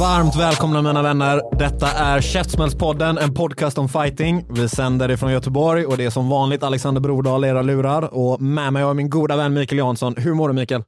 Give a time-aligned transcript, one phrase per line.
[0.00, 1.42] Varmt välkomna mina vänner.
[1.58, 4.46] Detta är Käftsmällspodden, en podcast om fighting.
[4.50, 8.14] Vi sänder ifrån Göteborg och det är som vanligt Alexander Brodal i era lurar.
[8.14, 10.14] Och med mig har jag min goda vän Mikael Jansson.
[10.16, 10.82] Hur mår du Mikael?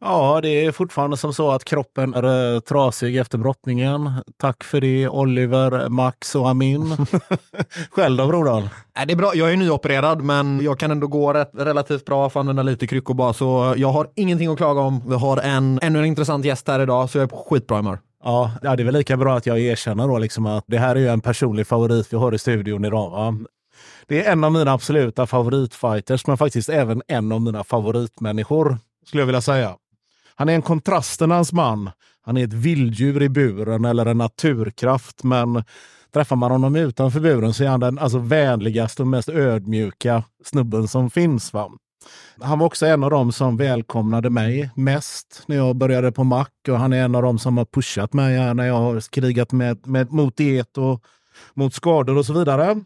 [0.00, 4.10] Ja, det är fortfarande som så att kroppen är eh, trasig efter brottningen.
[4.36, 6.96] Tack för det Oliver, Max och Amin.
[7.90, 8.68] Själv då Brodal?
[9.06, 9.34] Det är bra.
[9.34, 13.14] Jag är nyopererad, men jag kan ändå gå rätt, relativt bra, får använda lite kryckor
[13.14, 13.32] bara.
[13.32, 15.02] Så jag har ingenting att klaga om.
[15.08, 17.98] Vi har en, ännu en intressant gäst här idag, så jag är på skitbra humör.
[18.28, 21.00] Ja, det är väl lika bra att jag erkänner då liksom att det här är
[21.00, 23.10] ju en personlig favorit vi har i studion idag.
[23.10, 23.38] Va?
[24.06, 29.20] Det är en av mina absoluta favoritfighters, men faktiskt även en av mina favoritmänniskor, skulle
[29.22, 29.76] jag vilja säga.
[30.34, 31.90] Han är en kontrasternas man.
[32.22, 35.64] Han är ett vilddjur i buren eller en naturkraft, men
[36.14, 40.88] träffar man honom utanför buren så är han den alltså, vänligaste och mest ödmjuka snubben
[40.88, 41.52] som finns.
[41.52, 41.70] Va?
[42.40, 46.46] Han var också en av dem som välkomnade mig mest när jag började på Mac
[46.68, 49.52] och han är en av dem som har pushat mig här när jag har krigat
[49.52, 51.02] med, med, mot diet och
[51.54, 52.80] mot skador och så vidare.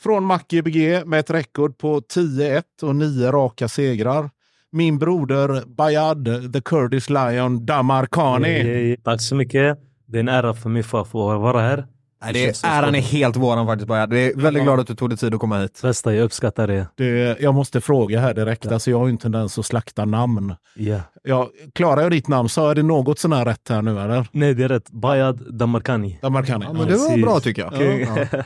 [0.00, 4.30] Från Mac IBG med ett rekord på 10-1 och 9 raka segrar.
[4.70, 8.96] Min broder Bayad, the Kurdish Lion Damar Khani.
[9.04, 9.78] Tack så mycket.
[10.06, 11.86] Det är en ära för mig för att få vara här.
[12.32, 13.88] Det är, äran är helt våran faktiskt.
[13.88, 14.06] Bara.
[14.06, 15.78] Det är väldigt glad att du tog dig tid att komma hit.
[15.82, 16.86] Bästa, jag uppskattar det.
[16.94, 20.54] Det, jag måste fråga här direkt, alltså jag har ju en tendens att slakta namn.
[20.74, 21.00] Ja.
[21.22, 24.26] Ja, klarar jag ditt namn så är det något sån här rätt här nu eller?
[24.32, 24.90] Nej, det är rätt.
[24.90, 26.18] Bayad Damarkani.
[26.22, 26.64] Damarkani.
[26.64, 27.24] Ja, men det var Precis.
[27.24, 27.72] bra tycker jag.
[27.72, 28.08] Okej.
[28.32, 28.42] Ja.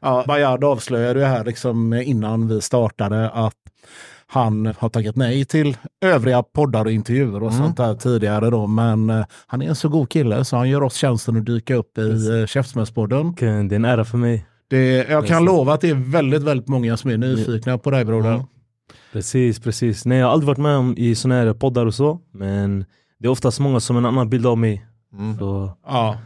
[0.00, 3.54] Ja, Bayard avslöjade ju här liksom innan vi startade att
[4.32, 8.66] han har tackat nej till övriga poddar och intervjuer och sånt där tidigare då.
[8.66, 11.74] Men eh, han är en så god kille så han gör oss tjänsten att dyka
[11.74, 13.34] upp i uh, Käftsmällspodden.
[13.38, 14.46] Det är en ära för mig.
[14.68, 18.04] Det, jag kan lova att det är väldigt, väldigt många som är nyfikna på dig
[18.04, 18.44] broder.
[19.12, 20.04] Precis, precis.
[20.04, 22.20] Nej, jag har aldrig varit med om i såna här poddar och så.
[22.32, 22.84] Men
[23.18, 24.86] det är oftast många som har en annan bild av mig.
[25.38, 26.18] Så Ja.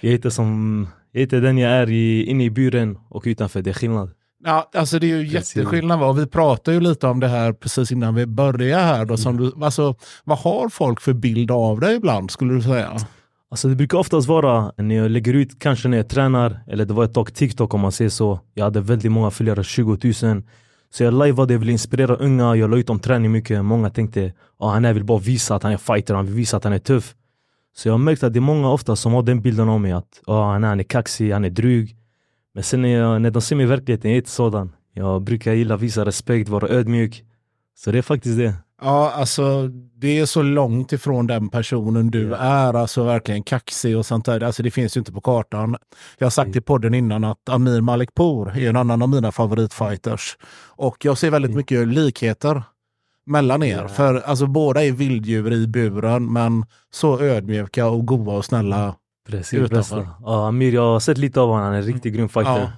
[0.00, 0.86] jag inte som...
[1.12, 3.62] Jag inte den jag är i, inne i buren och utanför.
[3.62, 4.10] Det är skillnad.
[4.44, 5.98] Ja, alltså det är ju jätteskillnad.
[6.00, 6.12] Va?
[6.12, 9.04] Vi pratade ju lite om det här precis innan vi började här.
[9.04, 9.94] Då, som du, alltså,
[10.24, 12.98] vad har folk för bild av dig ibland skulle du säga?
[13.50, 16.94] Alltså det brukar oftast vara när jag lägger ut, kanske när jag tränar, eller det
[16.94, 18.40] var ett tag TikTok om man säger så.
[18.54, 20.42] Jag hade väldigt många följare, 20 000.
[20.90, 23.64] Så jag lajvade, jag ville inspirera unga, jag la ut om träning mycket.
[23.64, 26.56] Många tänkte ah, han här vill bara visa att han är fighter, han vill visa
[26.56, 27.14] att han är tuff.
[27.76, 29.92] Så jag har märkt att det är många ofta som har den bilden av mig
[29.92, 31.96] att ah, han, är, han är kaxig, han är dryg.
[32.54, 34.72] Men sen när, jag, när de ser mig i verkligheten, jag är inte sådan.
[34.92, 37.24] Jag brukar gilla att visa respekt, vara ödmjuk.
[37.74, 38.54] Så det är faktiskt det.
[38.82, 44.06] Ja, alltså det är så långt ifrån den personen du är, alltså verkligen kaxig och
[44.06, 44.42] sånt där.
[44.42, 45.76] Alltså det finns ju inte på kartan.
[46.18, 50.36] Jag har sagt i podden innan att Amir Malikpour är en annan av mina favoritfighters.
[50.66, 52.62] Och jag ser väldigt mycket likheter
[53.26, 53.88] mellan er.
[53.88, 58.94] För alltså båda är vilddjur i buren, men så ödmjuka och goda och snälla.
[59.28, 60.08] Precis, bästa.
[60.24, 62.58] Ja, Amir, jag har sett lite av honom, han är en riktigt grym fighter.
[62.60, 62.70] Ja.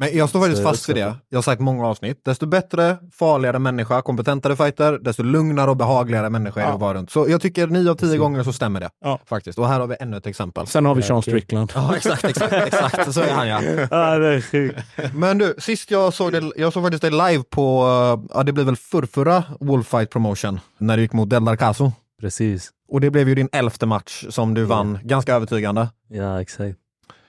[0.00, 1.14] Men jag står faktiskt fast vid det.
[1.28, 2.20] Jag har sagt många avsnitt.
[2.24, 6.74] Desto bättre, farligare människa, kompetentare fighter, desto lugnare och behagligare människa är det Ja.
[6.74, 7.10] att vara runt.
[7.10, 8.90] Så jag tycker nio av tio gånger så stämmer det.
[9.04, 9.18] Ja.
[9.26, 9.58] Faktiskt.
[9.58, 10.66] Och här har vi ännu ett exempel.
[10.66, 11.22] Sen har vi Sean.
[11.22, 11.72] Strickland.
[11.74, 13.12] Ja, exakt, exakt, exakt.
[13.12, 13.56] Så är han ja.
[13.90, 14.78] Ah, det är sjukt.
[15.14, 18.52] Men du, sist jag såg det, jag såg faktiskt det live på, eh, ja det
[18.52, 21.92] blev väl förrförra Wolffight Promotion, när du gick mot Del Narcaso.
[22.20, 22.70] Precis.
[22.88, 25.88] Och det blev ju din elfte match som du vann, ganska övertygande.
[26.08, 26.78] Ja, exakt.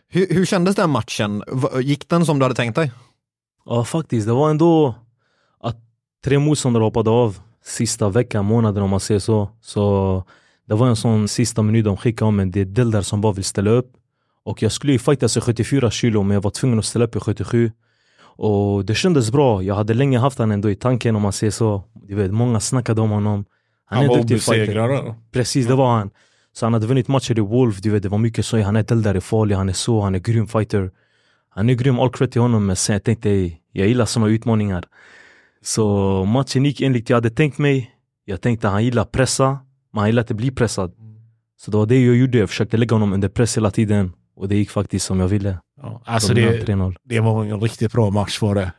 [0.08, 1.44] Hur, hur kändes den matchen?
[1.82, 2.92] Gick den som du hade tänkt dig?
[3.66, 4.28] Ja, faktiskt.
[4.28, 4.96] Det var ändå
[5.60, 5.78] att
[6.24, 9.50] tre motståndare hoppade av sista veckan, månaden om man säger så.
[9.62, 10.24] Så
[10.68, 12.52] det var en sån sista minut de skickade om en.
[12.52, 13.94] Det är Deldar som bara vill ställa upp.
[14.44, 17.16] Och jag skulle ju fightas i 74 kilo, men jag var tvungen att ställa upp
[17.16, 17.72] i 77.
[18.22, 19.64] Och det kändes bra.
[19.64, 21.84] Jag hade länge haft han ändå i tanken om man säger så.
[21.94, 23.46] Du vet, många snackade om honom.
[23.90, 25.16] Han är var en duktig fighter.
[25.32, 26.10] Precis, det var han.
[26.54, 28.62] Så han hade vunnit matcher i Wolf, du vet, det var mycket så.
[28.62, 30.92] Han är Deldar farlig, han är så, han är grym fighter.
[31.50, 32.66] Han är grym, all cred till honom.
[32.66, 34.86] Men sen jag tänkte, jag gillar såna utmaningar.
[35.62, 37.92] Så matchen gick enligt jag hade tänkt mig.
[38.26, 39.60] Jag tänkte han gillar pressa,
[39.94, 40.92] men han gillar inte bli pressad.
[41.58, 44.14] Så det var det jag gjorde, jag försökte lägga honom under press hela tiden.
[44.36, 45.58] Och det gick faktiskt som jag ville.
[45.82, 46.96] Ja, alltså det, 3-0.
[47.04, 48.72] det var en riktigt bra match var det.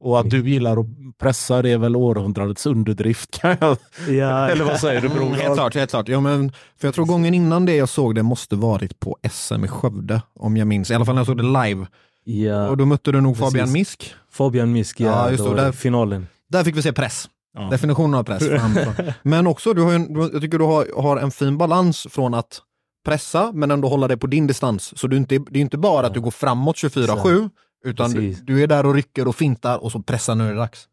[0.00, 0.86] Och att du gillar att
[1.18, 3.40] pressa, det är väl århundradets underdrift.
[3.40, 3.76] kan jag-
[4.08, 5.30] Ja, Eller vad säger du bror?
[5.34, 6.08] Helt klart, helt klart.
[6.08, 9.64] Ja, men, för jag tror gången innan det jag såg det måste varit på SM
[9.64, 10.90] i Skövde, om jag minns.
[10.90, 11.86] I alla fall när jag såg det live.
[12.24, 12.68] ja.
[12.68, 13.52] Och då mötte du nog Precis.
[13.52, 14.14] Fabian Misk.
[14.32, 16.26] Fabian Misk, ja, Ja, just då där- finalen.
[16.48, 17.28] Där fick vi se press.
[17.54, 17.68] Ja.
[17.70, 18.42] Definitionen av press.
[19.22, 22.60] Men också, du har en, jag tycker du har, har en fin balans från att
[23.06, 24.98] pressa, men ändå hålla dig på din distans.
[24.98, 27.50] Så du inte, det är inte bara att du går framåt 24-7,
[27.84, 28.44] utan du, Precis.
[28.46, 30.88] du är där och rycker och fintar och så pressar när det är dags.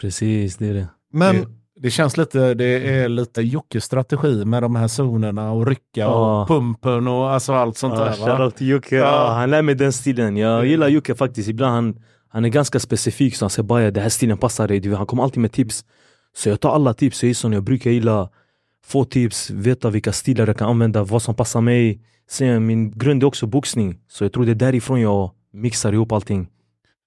[0.00, 0.88] Precis, det är det.
[1.12, 1.46] Men det,
[1.80, 6.42] det känns lite, det är lite Jockes strategi med de här zonerna och rycka Ja.
[6.42, 8.12] och pumpen och alltså allt sånt Ja, där.
[8.12, 8.96] Shoutout till Jocke.
[8.96, 10.36] Ja, han lär mig den stilen.
[10.36, 11.48] Jag gillar Jocke faktiskt.
[11.48, 13.36] Ibland han, han är ganska specifik.
[13.36, 14.94] Så han säger bara den här stilen passar dig.
[14.94, 15.84] Han kommer alltid med tips.
[16.36, 17.22] Så jag tar alla tips.
[17.22, 18.28] Jag, är sån, jag brukar gilla
[18.86, 22.00] få tips, veta vilka stilar jag kan använda, vad som passar mig.
[22.30, 23.98] Sen min grund är också boxning.
[24.08, 26.48] Så jag tror det är därifrån jag mixar ihop allting.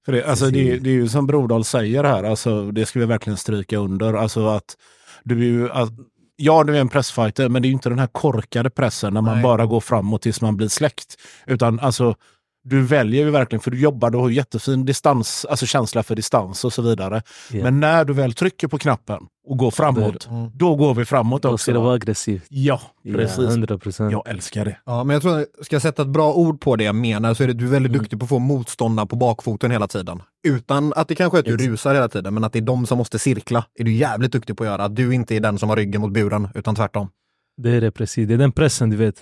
[0.05, 3.05] För det, alltså det, det är ju som Brodal säger här, alltså, det ska vi
[3.05, 4.13] verkligen stryka under.
[4.13, 4.77] Alltså att
[5.23, 5.89] du att,
[6.35, 9.21] ja, du är en pressfighter, men det är ju inte den här korkade pressen när
[9.21, 9.43] man Nej.
[9.43, 11.17] bara går framåt tills man blir släckt.
[11.47, 12.15] Utan alltså,
[12.63, 16.65] du väljer ju verkligen, för du jobbar, du har jättefin distans, alltså känsla för distans
[16.65, 17.21] och så vidare.
[17.51, 17.63] Ja.
[17.63, 20.51] Men när du väl trycker på knappen och går framåt, Mm.
[20.53, 21.57] då går vi framåt Då också.
[21.63, 22.45] ska det vara aggressivt.
[22.49, 22.81] Ja,
[23.13, 23.37] precis.
[23.39, 24.11] 100 procent.
[24.11, 24.77] Jag älskar det.
[24.85, 27.43] Ja, men jag tror, ska jag sätta ett bra ord på det jag menar så
[27.43, 27.99] är det du är väldigt Mm.
[28.01, 30.21] duktig på att få motståndare på bakfoten hela tiden.
[30.47, 31.61] Utan att det kanske är att du Yes.
[31.61, 33.65] rusar hela tiden, men att det är de som måste cirkla.
[33.79, 34.83] är du jävligt duktig på att göra.
[34.83, 37.09] Att du inte är den som har ryggen mot buren, utan tvärtom.
[37.57, 38.27] Det är det precis.
[38.27, 39.15] Det är den pressen du vet.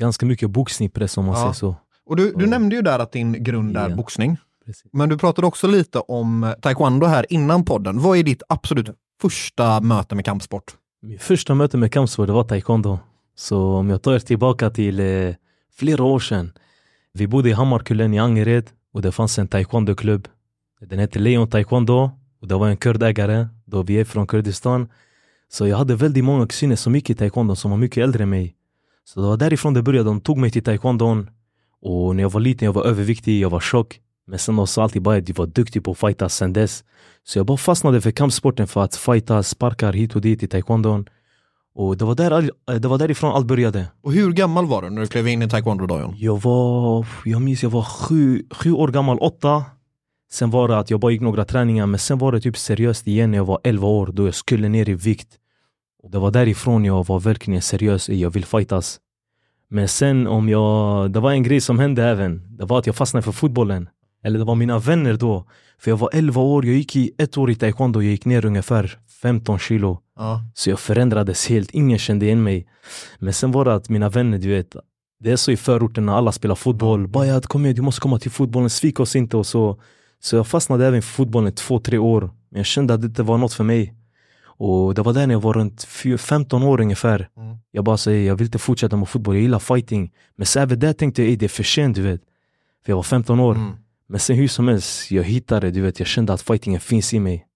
[0.00, 1.40] Ganska mycket boxningspress om man Ja.
[1.40, 1.76] säger så.
[2.08, 3.96] Och du, du nämnde ju där att din grund är Ja.
[3.96, 4.36] boxning.
[4.66, 4.84] Precis.
[4.92, 8.00] Men du pratade också lite om eh, taekwondo här innan podden.
[8.00, 8.90] Vad är ditt absolut
[9.20, 10.64] första möte med kampsport?
[11.02, 12.98] Min första möte med kampsport var taekwondo.
[13.36, 15.34] Så om jag tar er tillbaka till eh,
[15.76, 16.52] flera år sedan.
[17.12, 20.28] Vi bodde i Hammarkullen i Angered och det fanns en taekwondo-klubb.
[20.80, 22.10] Den hette Leon Taekwondo
[22.40, 24.88] och det var en kurdägare då vi är från Kurdistan.
[25.48, 28.30] Så jag hade väldigt många kusiner som gick i taekwondo som var mycket äldre än
[28.30, 28.54] mig.
[29.04, 30.08] Så det var därifrån det började.
[30.08, 31.30] De tog mig till taekwondon.
[31.82, 34.00] Och när jag var liten jag var överviktig, jag var tjock.
[34.26, 36.84] Men sen sa alltid bara att du var duktig på att fighta sen dess.
[37.24, 41.08] Så jag bara fastnade för kampsporten för att fighta sparkar hit och dit i taekwondon.
[41.74, 43.86] Och det var, där, all- det var därifrån allt började.
[44.02, 46.14] Och hur gammal var du när du klev in i taekwondo-dojon?
[46.18, 49.64] Jag var, jag minns jag var sju, sju år gammal, åtta.
[50.30, 53.06] Sen var det att jag bara gick några träningar men sen var det typ seriöst
[53.06, 55.28] igen när jag var 11 år då jag skulle ner i vikt.
[56.02, 59.00] Och det var därifrån jag var verkligen seriös i jag vill fightas.
[59.70, 62.56] Men sen om jag, det var en grej som hände även.
[62.56, 63.88] Det var att jag fastnade för fotbollen.
[64.24, 65.44] Eller det var mina vänner då.
[65.78, 68.44] För jag var 11 år, jag gick i ett år i taekwondo, jag gick ner
[68.46, 69.98] ungefär 15 kilo.
[70.16, 70.42] Ja.
[70.54, 72.66] Så jag förändrades helt, ingen kände igen mig.
[73.18, 74.76] Men sen var det att mina vänner, du vet,
[75.20, 77.08] det är så i förorten när alla spelar fotboll.
[77.08, 79.80] Bayat kom igen, du måste komma till fotbollen, svik oss inte och så.
[80.20, 82.20] Så jag fastnade även för fotbollen i två, tre år.
[82.50, 83.94] Men jag kände att det inte var något för mig.
[84.58, 87.28] Och det var där när jag var runt fy- 15 år ungefär.
[87.36, 87.56] Mm.
[87.70, 90.12] Jag bara säger, jag vill inte fortsätta med fotboll, jag gillar fighting.
[90.36, 92.20] Men så även där tänkte jag, "Ey, det är för sent du vet.
[92.84, 93.54] För jag var 15 år.
[93.54, 93.72] Mm.
[94.08, 97.20] Men sen hur som helst, jag hittade, du vet, jag kände att fightingen finns i
[97.20, 97.46] mig.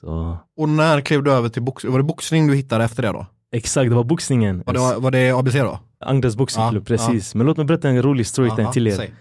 [0.00, 1.92] Så Och när klev du över till boxning?
[1.92, 3.26] Var det boxning du hittade efter det då?
[3.52, 4.62] exakt, det var boxningen.
[4.66, 5.78] Var det, var det ABC då?
[6.00, 7.34] Angres boxningsklubb, Ja, precis.
[7.34, 8.96] Men låt mig berätta en rolig story Ja, till er.
[8.96, 9.14] säg.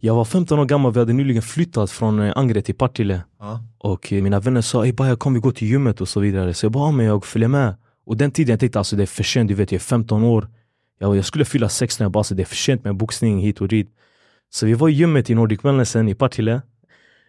[0.00, 3.22] Jag var 15 år gammal, vi hade nyligen flyttat från eh, Angre till Partille.
[3.38, 3.60] Ja.
[3.78, 6.54] Och eh, mina vänner sa, ey Baja kom vi gå till gymmet och så vidare.
[6.54, 7.74] Så jag bara, ja, men jag följer med.
[8.06, 10.24] Och den tiden jag tänkte alltså det är för sent, du vet jag är 15
[10.24, 10.48] år.
[10.98, 13.60] Jag, jag skulle fylla 16, jag bara, alltså, det är för sent med boxning hit
[13.60, 13.90] och dit.
[14.50, 16.62] Så vi var i gymmet i Nordic Wellnessen i Partille.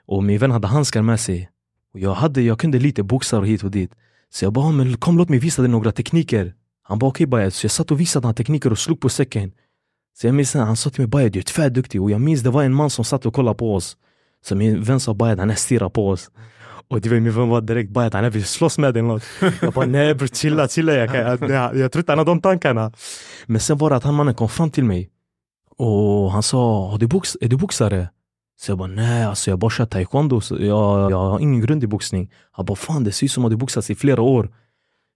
[0.06, 1.50] Och min vän hade handskar med sig.
[1.94, 3.92] Och jag, hade, jag kunde lite boxar och hit och dit.
[4.30, 6.54] Så jag bara, men kom låt mig visa dig några tekniker.
[6.84, 7.52] Han bara, okej Baja.
[7.52, 9.52] Så jag satt och visade han tekniker och slog på säcken.
[10.18, 12.02] Så jag minns när han sa till mig Bayad, du är tvärduktig.
[12.02, 13.98] Och jag minns det var en man som satt och kollade på oss.
[14.46, 16.30] Så min vän sa Bayad, han stirrar på oss.
[16.88, 19.24] Och du vet min vän var direkt Bayad, han vill slåss med dig eller något.
[19.62, 20.94] Jag bara, nej bror chilla, chilla.
[20.94, 22.92] Jag, kan, jag, jag, jag tror inte han har de tankarna.
[23.46, 25.10] Men sen var det att han mannen kom fram till mig.
[25.78, 28.10] Och han sa, är du box, är du boxare?
[28.60, 30.42] Så jag bara, nej alltså jag bara kör taekwondo.
[30.42, 32.32] Så jag, jag har ingen grund i boxning.
[32.52, 34.52] Han bara, fan det ser ut som att du boxats i flera år.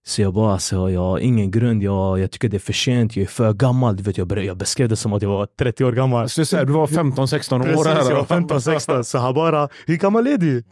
[0.06, 3.16] Så jag bara, alltså, jag har ingen grund, jag, jag tycker det är för sent,
[3.16, 3.96] jag är för gammal.
[3.96, 6.28] Du vet, jag, jag beskrev det som att jag var 30 år gammal.
[6.28, 8.10] Så här, du var 15-16 år Precis, här.
[8.10, 9.04] jag var 15, 16.
[9.04, 10.64] Så han bara, hur gammal är du?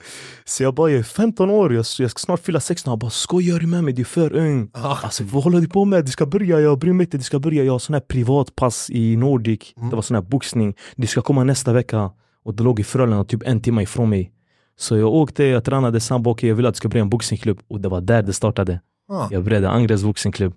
[0.44, 2.90] Så jag bara, jag är 15 år, jag, jag ska snart fylla 16.
[2.90, 3.94] Han bara, skojar du med mig?
[3.94, 4.70] Du är för ung.
[4.73, 6.04] Alltså vad håller du på med?
[6.04, 7.64] Du ska börja, jag bryr mig inte, du ska börja.
[7.64, 9.61] Jag har sån här privatpass i Nordic.
[9.90, 10.75] Det var sån här boxning.
[10.97, 12.11] Du ska komma nästa vecka.
[12.44, 14.32] Och det låg i Frölunda typ en timme ifrån mig.
[14.78, 17.61] Så jag åkte, jag tränade, sen bara, jag vill att du ska börja en boxningsklubb.
[17.68, 18.80] Och det var där det startade.
[19.08, 19.28] Ah.
[19.30, 20.54] Jag började Angres boxningsklubb.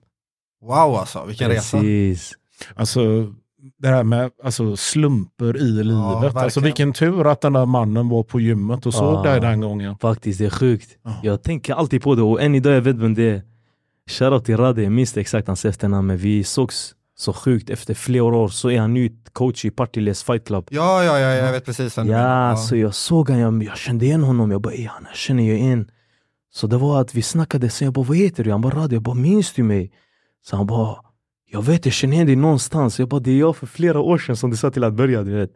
[0.61, 1.77] Wow alltså, vilken resa.
[1.77, 2.31] Precis.
[2.75, 3.33] Alltså,
[3.79, 5.95] det här med alltså, slumper i livet.
[5.97, 6.63] alltså verkligen.
[6.63, 9.31] vilken tur att den där mannen var på gymmet och såg Ja.
[9.31, 9.97] dig den gången.
[9.97, 10.97] Faktiskt, det är sjukt.
[11.23, 13.41] Jag tänker alltid på det och än idag jag vet vem det är.
[14.09, 17.69] Shoutout till Rade, jag minns exakt hans efternamn men vi sågs så sjukt.
[17.69, 20.67] Efter flera år så är han ny coach i Partilles Fight Club.
[20.71, 22.55] Ja, ja, ja, jag vet precis vem du Ja, menar.
[22.55, 24.51] så jag såg han, jag, jag kände igen honom.
[24.51, 25.87] Jag bara, "Ey, han känner jag igen.
[26.53, 28.51] Så det var att vi snackade, sen jag bara, vad heter du?
[28.51, 28.95] Han bara, Rade.
[28.95, 29.91] Jag bara, minns du mig?
[30.45, 30.95] Så han bara,
[31.51, 32.99] jag vet, jag känner igen dig någonstans.
[32.99, 35.23] Jag bara, det är jag för flera år sedan som du sa till att börja,
[35.23, 35.51] du vet.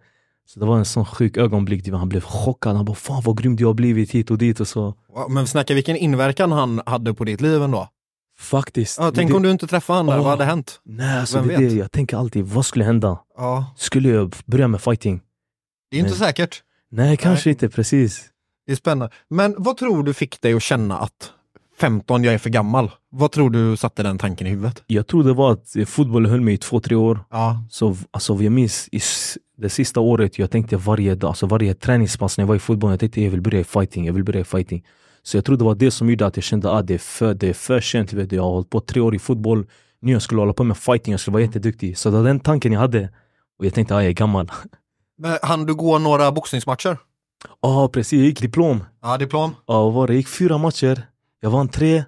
[0.48, 2.76] Så det var en sån sjuk ögonblick, han blev chockad.
[2.76, 4.94] Han bara, fan vad grym du har blivit hit och dit och så.
[5.30, 7.90] Men snacka vilken inverkan han hade på ditt liv ändå.
[8.40, 8.98] Faktiskt.
[9.00, 10.24] Ja, tänk det, om du inte träffade där, Åh.
[10.24, 10.82] vad hade hänt?
[10.86, 11.76] Nej, alltså Vem det det.
[11.76, 13.20] Jag tänker alltid, vad skulle hända?
[13.38, 15.22] Ja, Skulle jag börja med fighting?
[15.92, 16.64] det är inte Men- säkert.
[16.92, 18.26] Nej, kanske inte precis.
[18.66, 19.14] Det är spännande.
[19.28, 21.32] Men vad tror du fick dig att känna att
[21.80, 22.92] 15, jag är för gammal?
[23.10, 24.84] Vad tror du satte den tanken i huvudet?
[24.88, 27.20] Jag tror det var att eh, fotboll höll mig i två, tre år.
[27.30, 29.00] Ja, Så alltså, jag minns i
[29.58, 32.92] det sista året, jag tänkte varje dag, alltså varje träningspass när jag var i fotboll,
[32.92, 34.86] jag tänkte jag vill börja i fighting, jag vill börja i fighting.
[35.24, 36.98] Så jag tror det var det som gjorde att jag kände att ah, det, är
[36.98, 38.36] för, det är för sent, vet du.
[38.36, 39.66] jag har hållit på tre år i fotboll,
[40.02, 41.98] nu jag skulle hålla på med fighting, jag skulle vara jätteduktig.
[41.98, 43.10] Så det var den tanken jag hade.
[43.60, 44.52] Och jag tänkte att ah, jag är gammal.
[45.18, 46.98] Men hann du gå några boxningsmatcher?
[47.62, 48.84] Ja precis, jag gick diplom.
[49.02, 49.56] Ja, diplom.
[49.68, 50.14] Ja vad var det?
[50.14, 51.02] Jag gick fyra matcher,
[51.42, 52.04] jag vann tre.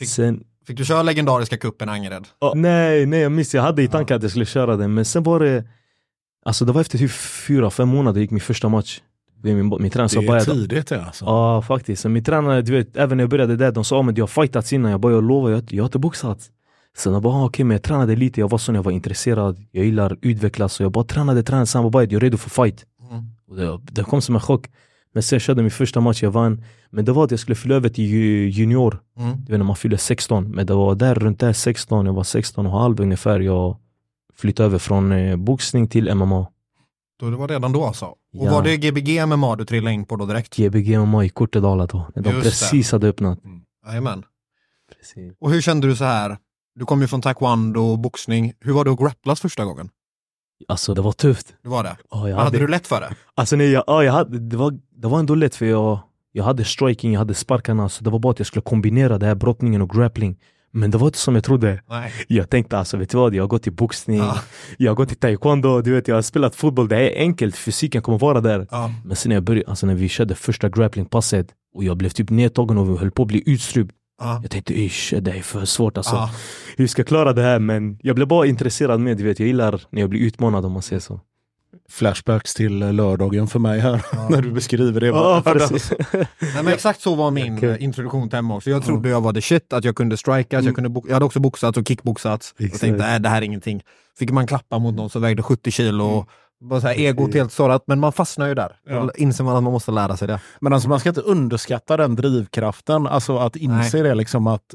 [0.00, 2.24] Fick- Sen, Fick du köra legendariska kuppen Angered?
[2.38, 5.04] Ja, nej, nej jag minns, jag hade i tanken att jag skulle köra den men
[5.04, 5.64] sen var det
[6.44, 9.00] Alltså det var efter typ fyra, fem månader jag gick min första match
[9.42, 11.24] Min, min tränare sa Det är tidigt det alltså.
[11.24, 14.14] Ja faktiskt, så min tränare, du vet, även när jag började där, de sa men
[14.14, 16.50] du har fightats innan, jag bara jag lovar, jag, jag har inte boxats
[16.96, 19.64] Sen jag bara ah, okej men jag tränade lite, jag var sån, jag var intresserad,
[19.70, 22.36] jag gillar att utvecklas så jag bara tränade, tränade, sen jag bara jag är redo
[22.36, 22.84] för fight.
[23.48, 24.66] Och det, det kom som en chock
[25.12, 27.74] Men sen körde min första match, jag vann Men det var att jag skulle fylla
[27.74, 29.30] över till ju- junior Mm.
[29.44, 32.24] du vet när man fyller 16, men det var där runt där 16, jag var
[32.24, 33.76] 16 och halv ungefär jag
[34.34, 36.46] flyttade över från eh, boxning till MMA.
[37.20, 38.04] Då det var redan då alltså?
[38.06, 38.50] Och Ja.
[38.52, 40.56] var det Gbg MMA du trillade in på då direkt?
[40.56, 42.50] Gbg MMA i Kortedala då, när de Just det.
[42.50, 43.38] precis hade öppnat.
[43.86, 44.22] Jajamän.
[44.98, 45.34] Precis.
[45.40, 46.38] Och hur kände du så här?
[46.74, 48.52] Du kom ju från taekwondo och boxning.
[48.60, 49.88] Hur var det att grapplas första gången?
[50.68, 51.54] Alltså det var tufft.
[51.62, 51.96] Det var det?
[52.10, 53.14] Ja, jag Hade hade, du lätt för det?
[53.34, 55.98] alltså, nej, jag, ja, jag hade, det, var, det var ändå lätt för jag,
[56.32, 59.26] jag hade striking, jag hade sparkarna, så det var bara att jag skulle kombinera det
[59.26, 60.36] här brottningen och grappling.
[60.72, 61.82] Men det var inte som jag trodde.
[61.88, 62.12] Nej.
[62.28, 63.34] Jag tänkte alltså, vet du vad?
[63.34, 64.38] Jag har gått i boxning, Ja.
[64.78, 66.88] jag har gått i taekwondo, du vet, jag har spelat fotboll.
[66.88, 68.66] Det är enkelt, fysiken kommer vara där.
[68.70, 68.90] Ja.
[69.04, 72.30] Men sen när jag började, alltså när vi körde första grapplingpasset och jag blev typ
[72.30, 73.94] nedtagen och höll på att bli utstrypt.
[74.20, 74.38] Ja.
[74.42, 76.14] Jag tänkte ish, det är för svårt alltså.
[76.14, 76.30] Ja.
[76.76, 77.58] Hur ska jag klara det här?
[77.58, 80.72] Men jag blev bara intresserad med, du vet, jag gillar när jag blir utmanad om
[80.72, 81.20] man säger så.
[81.88, 85.42] Flashbacks till eh, lördagen för mig här, när du beskriver det.
[85.52, 85.92] Precis.
[86.12, 87.70] Nej, men exakt så var min Okej.
[87.70, 88.70] eh, introduktion till MMA också.
[88.70, 91.24] Jag trodde jag var the shit, att jag kunde strikas, jag, kunde bo- jag hade
[91.26, 92.52] också boxats och kickboxats.
[92.58, 92.80] Och Exakt.
[92.80, 93.82] tänkte, nej det här är ingenting.
[94.18, 96.28] Fick man klappa mot någon som vägde 70 kilo och
[96.68, 98.76] bara så här, egot helt sårat, men man fastnar ju där.
[98.88, 99.00] Ja.
[99.00, 100.40] Då inser man att man måste lära sig det.
[100.60, 104.74] Men alltså man ska inte underskatta den drivkraften, alltså att inse det liksom att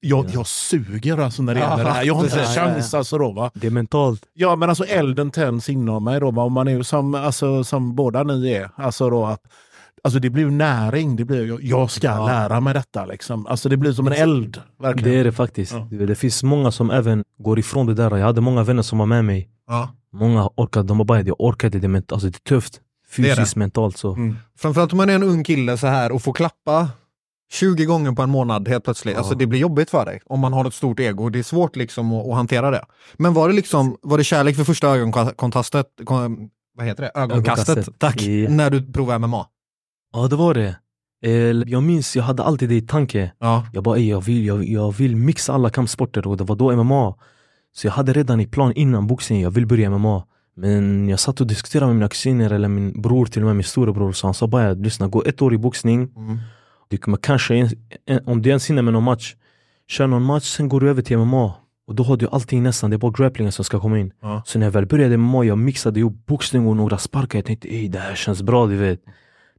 [0.00, 2.02] jag, jag suger alltså när det gäller det här.
[2.04, 3.50] Jag har inte en chans alltså då va.
[3.54, 4.22] Det är mentalt.
[4.32, 6.42] Ja men alltså elden tänds inom mig då va.
[6.42, 8.70] Om man är ju som, alltså, som båda ni är.
[8.76, 9.42] Alltså då att
[10.04, 12.26] Alltså det blir ju näring, det blir, jag, jag ska Ja.
[12.26, 13.46] lära mig detta liksom.
[13.46, 14.60] Alltså det blir som en eld.
[14.80, 15.12] Verkligen.
[15.12, 15.72] Det är det faktiskt.
[15.72, 16.06] Ja.
[16.06, 18.16] Det finns många som även går ifrån det där.
[18.16, 19.48] Jag hade många vänner som var med mig.
[19.68, 19.88] Ja.
[20.12, 22.80] Många orkade, de bara jag orkade det, men alltså det är tufft.
[23.16, 23.36] Det är det.
[23.36, 24.12] Fysiskt, mentalt så.
[24.14, 24.36] Mm.
[24.58, 26.88] Framförallt om man är en ung kille så här och får klappa
[27.52, 29.16] 20 gånger på en månad helt plötsligt.
[29.16, 31.28] Alltså det blir jobbigt för dig om man har ett stort ego.
[31.28, 32.84] Det är svårt liksom att, att hantera det.
[33.16, 37.10] Men var det liksom, var det kärlek för första ögonkontastet, kon, vad heter det?
[37.20, 37.98] Ögonkastet, Ögonkastet.
[37.98, 38.50] tack, Ja.
[38.50, 39.46] när du provade MMA?
[40.12, 40.76] Ja det var det.
[41.66, 43.32] Jag minns, jag hade alltid det i tanke.
[43.38, 43.66] Ja.
[43.72, 46.76] Jag bara, "Ey, jag vill, jag, jag vill mixa alla kampsporter och det var då
[46.84, 47.14] MMA.
[47.72, 50.26] Så jag hade redan i plan innan boxning, jag vill börja MMA.
[50.54, 53.64] Men jag satt och diskuterade med mina kusiner eller min bror, till och med min
[53.64, 54.12] storebror.
[54.12, 56.08] Så han sa bara, lyssna gå ett år i boxning.
[56.16, 56.38] Mm.
[56.88, 57.70] Du kommer kanske,
[58.24, 59.34] om du ens hinner med någon match,
[59.88, 61.54] kör någon match, sen går du över till MMA.
[61.86, 64.12] Och då har du allting nästan, det är bara grapplingen som ska komma in.
[64.20, 64.42] Ja.
[64.46, 67.38] Så när jag väl började MMA, jag mixade ihop boxning och några sparkar.
[67.38, 69.00] Jag tänkte, ey det här känns bra, du vet.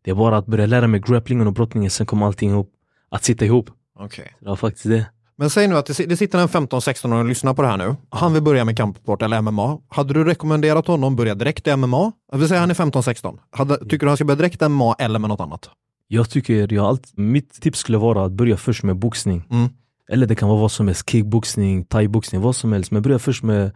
[0.01, 2.72] Det är bara att börja lära mig grapplingen och brottningen, sen kommer allting ihop.
[3.10, 3.70] Att sitta ihop.
[4.00, 4.34] Okej.
[4.39, 5.06] Det var faktiskt det.
[5.42, 7.78] Men säg nu att det, si- det sitter en 15-16-åring och lyssnar på det här
[7.78, 7.96] nu.
[8.10, 9.78] Han vill börja med kampsport eller MMA.
[9.90, 12.12] Hade du rekommenderat honom börja direkt i MMA?
[12.32, 13.38] Jag vill säga han är 15-16.
[13.52, 15.70] Hade, tycker du han ska börja direkt i MMA eller med något annat?
[16.08, 19.44] Jag tycker, jag allt, mitt tips skulle vara att börja först med boxning.
[19.52, 19.70] Mm.
[20.12, 22.92] Eller det kan vara vad som helst, kickboxning, thaiboxning, vad som helst.
[22.92, 23.72] Men börja först med,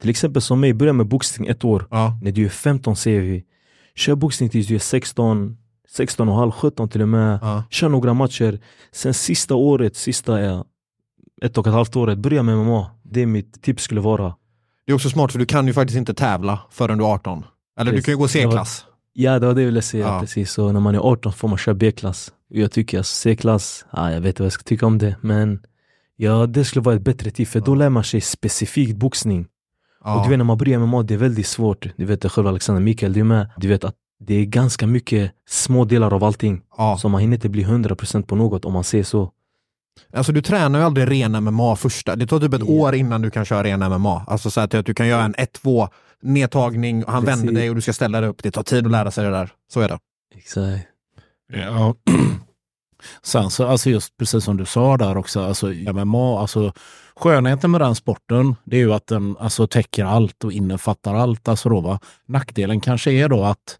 [0.00, 1.86] till exempel som mig, börja med boxning ett år.
[1.90, 2.18] Ja.
[2.22, 3.44] När du är 15 säger vi.
[3.94, 5.56] Kör boxning tills du är 16,
[5.88, 7.38] 16 och halv, 17 till och med.
[7.42, 7.64] Ja.
[7.70, 8.60] Kör några matcher.
[8.92, 10.40] Sen sista året, sista
[11.42, 12.90] ett och ett halvt året, börja med MMA.
[13.02, 14.34] Det är mitt tips skulle vara.
[14.86, 17.44] Det är också smart för du kan ju faktiskt inte tävla förrän du är 18.
[17.78, 18.04] Eller du Precis.
[18.04, 18.84] kan ju gå C-klass.
[19.12, 20.06] Ja, det var det jag ville säga.
[20.06, 20.20] Ja.
[20.20, 20.52] Precis.
[20.52, 22.32] Så när man är 18 får man köra B-klass.
[22.48, 25.16] Jag tycker att C-klass, ja, jag vet inte vad jag ska tycka om det.
[25.20, 25.60] Men
[26.16, 29.46] ja, det skulle vara ett bättre tid för då lär man sig specifikt boxning.
[30.04, 30.16] Ja.
[30.16, 31.86] Och du vet när man börjar med mat, det är väldigt svårt.
[31.96, 33.50] Du vet själv Alexander Mikael, du är med.
[33.56, 36.62] Du vet att det är ganska mycket små delar av allting.
[36.78, 36.98] ja.
[37.00, 39.30] Så man hinner inte bli 100% på något om man säger så.
[40.12, 42.16] Alltså du tränar ju aldrig ren MMA första.
[42.16, 42.72] Det tar typ ett Ja.
[42.72, 44.24] år innan du kan köra ren MMA.
[44.26, 45.88] Alltså så att du kan göra en 1-2
[46.22, 47.38] nedtagning och han Precis.
[47.40, 48.42] vänder dig och du ska ställa dig upp.
[48.42, 49.50] Det tar tid att lära sig det där.
[49.72, 49.98] Så är det.
[50.34, 50.86] Exakt.
[51.52, 51.94] Ja.
[53.22, 56.72] Sen så, alltså just precis som du sa där också, alltså MMA, alltså
[57.16, 61.48] skönheten med den sporten, det är ju att den alltså täcker allt och innefattar allt.
[61.48, 62.00] Alltså då, va?
[62.26, 63.78] Nackdelen kanske är då att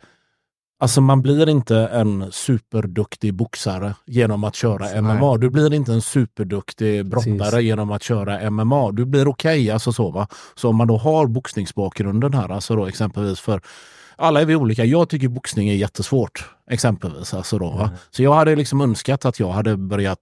[0.83, 5.01] Alltså man blir inte en superduktig boxare genom att köra Nej.
[5.01, 5.37] MMA.
[5.37, 7.61] Du blir inte en superduktig brottare Precis.
[7.61, 8.93] genom att köra MMA.
[8.93, 10.29] Du blir okej, alltså så va.
[10.55, 13.61] Så om man då har boxningsbakgrunden här, alltså då exempelvis för
[14.17, 14.85] alla är vi olika.
[14.85, 17.35] Jag tycker boxning är jättesvårt, exempelvis.
[17.35, 17.73] Alltså då?
[17.73, 17.89] Mm.
[18.11, 20.19] Så jag hade liksom önskat att jag hade börjat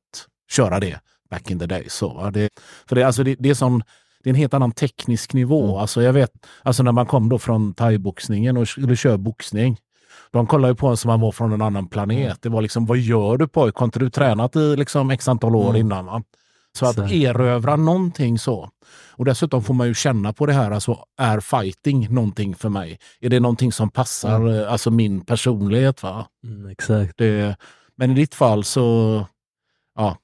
[0.51, 1.01] köra det
[1.31, 1.87] back in the day.
[1.89, 2.31] Så, va?
[2.31, 2.49] Det,
[2.89, 3.83] för det, alltså det, det, är sån,
[4.23, 5.65] det är en helt annan teknisk nivå.
[5.65, 5.77] Mm.
[5.77, 9.77] Alltså jag vet, alltså när man kom då från thaiboxningen och skulle köra boxning.
[10.33, 12.25] De kollade ju på en som man var från en annan planet.
[12.25, 12.37] Mm.
[12.41, 13.75] Det var liksom, vad gör du pojk?
[13.77, 15.77] Har inte du tränat i liksom x antal år Mm.
[15.81, 16.07] innan?
[16.07, 16.23] Va?
[16.73, 17.07] Så att Så.
[17.09, 18.71] erövra någonting så.
[19.13, 22.99] Och dessutom får man ju känna på det här, alltså är fighting någonting för mig?
[23.21, 26.03] Är det någonting som passar eh, alltså min personlighet?
[26.03, 26.27] va?
[26.45, 27.13] Mm, exakt.
[27.19, 27.57] Det,
[27.97, 29.27] men i ditt fall så,
[29.97, 30.17] ja,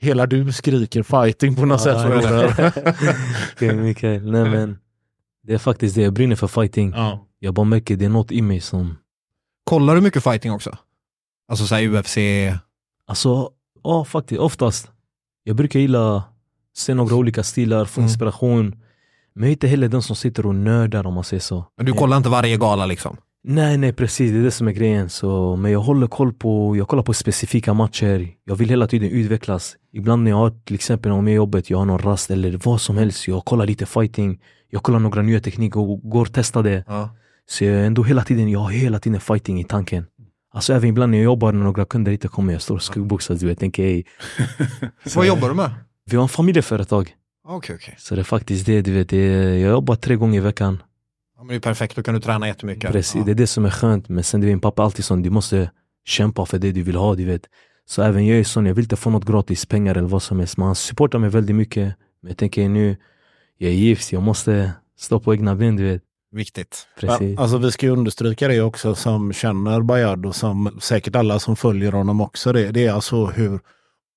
[0.00, 1.96] hela du skriker fighting på något sätt.
[2.24, 2.70] Ja.
[3.52, 4.78] Okej Mikael, nej men
[5.42, 6.92] det är faktiskt det, jag brinner för fighting.
[6.96, 7.22] ja.
[7.38, 8.96] Jag bara märker det är något i mig som,
[9.70, 10.76] Kollar du mycket fighting också?
[11.48, 12.16] Alltså såhär UFC?
[13.06, 13.50] alltså
[13.84, 14.90] ja faktiskt oftast.
[15.44, 16.24] Jag brukar gilla
[16.76, 18.08] se några olika stilar, få Mm.
[18.08, 18.82] inspiration.
[19.34, 21.64] Men jag är inte heller den som sitter och nördar om man säger så.
[21.76, 23.16] Men du kollar inte varje gala liksom?
[23.44, 25.08] Nej, nej precis, det är det som är grejen.
[25.10, 28.28] Så, men jag håller koll på, jag kollar på specifika matcher.
[28.44, 29.76] Jag vill hela tiden utvecklas.
[29.92, 32.60] Ibland när jag har till exempel om jag är jobbet, jag har någon rast eller
[32.64, 33.28] vad som helst.
[33.28, 34.40] Jag kollar lite fighting.
[34.70, 36.84] Jag kollar några nya tekniker och går och testar det.
[36.86, 37.10] Ja.
[37.48, 40.06] Så jag är ändå hela tiden, jag har hela tiden fighting i tanken.
[40.54, 43.40] Alltså även ibland när jag jobbar när några kunder inte kommer, jag står och skuggboxas.
[43.40, 44.04] Du vet, tänker ej.
[45.14, 45.70] Vad jobbar du med?
[46.10, 47.14] Vi har en familjeföretag.
[47.48, 47.94] Okej, okej.
[47.98, 49.08] Så det är faktiskt det, du vet.
[49.08, 50.82] Det är, jag jobbar tre gånger i veckan.
[51.36, 52.92] Ja, men det är perfekt, då kan du träna jättemycket.
[52.92, 53.22] Precis, Ja.
[53.24, 54.08] det är det som är skönt.
[54.08, 55.70] Men sen det är min pappa alltid sån, du måste
[56.04, 57.42] kämpa för det du vill ha, du vet.
[57.88, 60.38] Så även jag är sån, jag vill inte få något gratis pengar eller vad som
[60.38, 60.56] helst.
[60.56, 61.94] Men han supportar mig väldigt mycket.
[62.22, 62.96] Men jag tänker nu,
[63.58, 66.02] jag är gift, jag måste stå på egna ben, du vet.
[66.32, 66.86] Viktigt.
[67.00, 67.34] Precis.
[67.36, 71.38] Ja, alltså vi ska ju understryka det också som känner Bayard och som säkert alla
[71.38, 72.52] som följer honom också.
[72.52, 73.60] Det, det är alltså hur,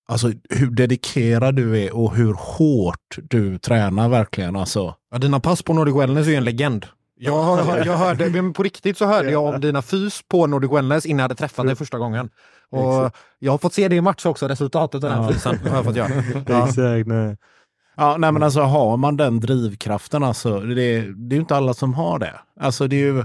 [0.08, 4.56] alltså hur dedikerad du är och hur hårt du tränar verkligen.
[4.56, 4.96] Alltså.
[5.12, 6.86] Ja, dina pass på Nordic Wellness är ju en legend.
[7.22, 11.06] Jag, har, jag hörde, på riktigt så hörde jag om dina fys på Nordic Wellness
[11.06, 12.30] innan jag hade träffat dig första gången.
[12.72, 15.32] Och jag har fått se det i match också, resultatet av den Ja.
[15.34, 15.60] fysen.
[15.68, 16.10] Har jag fått göra.
[16.48, 16.64] Ja.
[16.68, 17.38] Exakt, nej.
[18.00, 21.74] Ja, nej men alltså har man den drivkraften alltså, det, det är ju inte alla
[21.74, 22.40] som har det.
[22.60, 23.20] Alltså det är ju,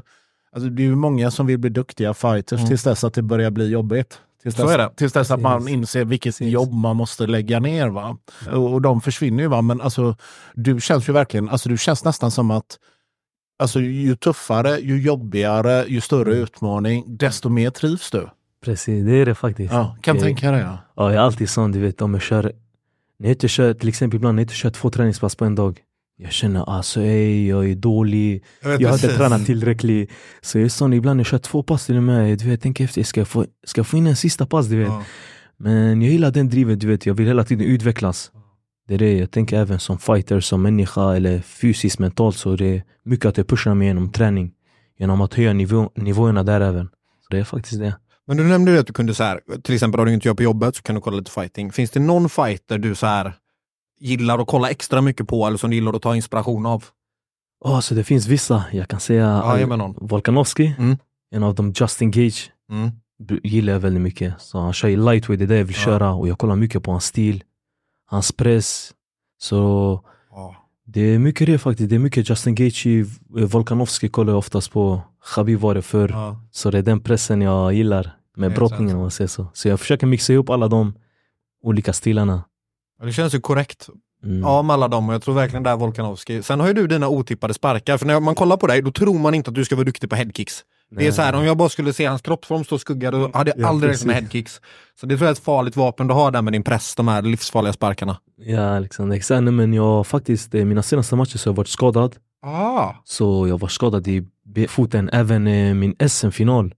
[0.53, 3.51] alltså, det är ju många som vill bli duktiga fighters tills dess att det börjar
[3.51, 4.19] bli jobbigt.
[4.43, 4.91] Tills Så dess.
[4.97, 6.53] Tills dess att man inser vilket Precis.
[6.53, 7.89] jobb man måste lägga ner.
[7.89, 8.17] Va?
[8.53, 9.49] Och, och de försvinner ju.
[9.49, 9.63] Va?
[9.63, 10.17] Men alltså,
[10.55, 12.79] du känns ju verkligen, alltså, du känns nästan som att
[13.59, 18.29] alltså, ju tuffare, ju jobbigare, ju större utmaning, desto mer trivs du.
[18.65, 19.73] Precis, det är det faktiskt.
[19.73, 20.61] Ja, kan Jag- tänka dig.
[20.61, 20.79] Ja.
[20.97, 22.53] Ja, jag är alltid sån, du vet, om jag kör
[23.25, 25.55] När jag inte kör, till exempel ibland när jag inte kör två träningspass på en
[25.55, 25.81] dag
[26.19, 28.45] Jag känner alltså ej, jag är dålig.
[28.63, 30.11] Jag Jag har inte tränat tillräckligt.
[30.41, 32.51] Så jag är sån, ibland när jag kör två pass till och med Du vet,
[32.51, 34.89] jag tänker efter, ska jag få, ska jag få in en sista pass du vet?
[34.89, 35.05] Ja.
[35.57, 38.31] Men jag gillar den drivet, du vet, jag vill hela tiden utvecklas.
[38.89, 42.77] Det är det, jag tänker även som fighter, som människa eller fysiskt, mentalt så det
[42.77, 44.53] är mycket att jag pushar mig genom träning
[44.99, 46.87] Genom att höja nivå, nivåerna där även.
[47.21, 47.95] Så det är faktiskt det
[48.27, 50.35] Men du nämnde ju att du kunde så här, till exempel har du inte gör
[50.35, 51.73] på jobbet så kan du kolla lite fighting.
[51.73, 53.35] Finns det någon fighter du så här
[54.01, 56.85] gillar att kolla extra mycket på eller som du gillar att ta inspiration av?
[57.65, 59.95] Ja, så det finns vissa, jag kan säga Ja, ge mig någon.
[60.09, 60.97] Volkanovski, Mm.
[61.35, 62.91] en av dem Justin Gage Mm.
[63.43, 64.41] gillar jag väldigt mycket.
[64.41, 65.83] Så han kör ju lightweight, det är det jag vill Ja.
[65.85, 67.45] köra och jag kollar mycket på hans stil,
[68.07, 68.93] hans press.
[69.43, 70.01] Så.
[70.87, 74.73] Det är mycket det faktiskt, det är mycket Justin Gaethje, eh, Volkanovski kollar jag oftast
[74.73, 75.01] på,
[75.35, 76.09] Khabib var det förr.
[76.13, 76.41] Ja.
[76.51, 79.47] Så det är den pressen jag gillar med Helt brottningen om man säger så.
[79.53, 80.95] Så jag försöker mixa ihop alla de
[81.63, 82.45] olika stilarna.
[83.03, 83.89] Det känns ju korrekt
[84.25, 84.45] Mm.
[84.45, 86.43] av alla dem och jag tror verkligen där Volkanovski.
[86.43, 89.19] Sen har ju du dina otippade sparkar, för när man kollar på dig då tror
[89.19, 90.65] man inte att du ska vara duktig på headkicks.
[90.97, 93.51] Det är så här, om jag bara skulle se hans kroppsform stå skugga då hade
[93.51, 94.61] jag Ja, aldrig räknat med headkicks.
[95.01, 97.09] Så det tror jag är ett farligt vapen du har där med din press, de
[97.09, 98.21] här livsfarliga sparkarna.
[98.37, 99.43] Ja, liksom, exakt.
[99.43, 102.17] Nej, men jag faktiskt, eh, mina senaste matcher så har jag varit skadad.
[102.47, 102.91] Ah.
[103.05, 104.27] Så jag var skadad i
[104.69, 105.11] foten.
[105.13, 106.75] Även eh, min SM-final.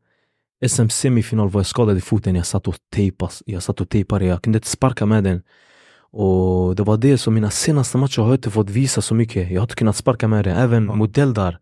[0.66, 2.34] SM-semifinal var jag skadad i foten.
[2.34, 3.32] Jag satt och tejpade.
[3.46, 4.24] Jag satt och tejpade.
[4.24, 5.42] Jag kunde inte sparka med den.
[6.10, 9.50] Och det var det som mina senaste matcher har jag inte fått visa så mycket.
[9.50, 10.56] Jag har inte kunnat sparka med den.
[10.56, 11.58] Även mot Deldar.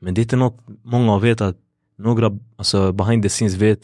[0.00, 1.56] Men det är inte något många vet att
[1.98, 3.80] några alltså behind the scenes vet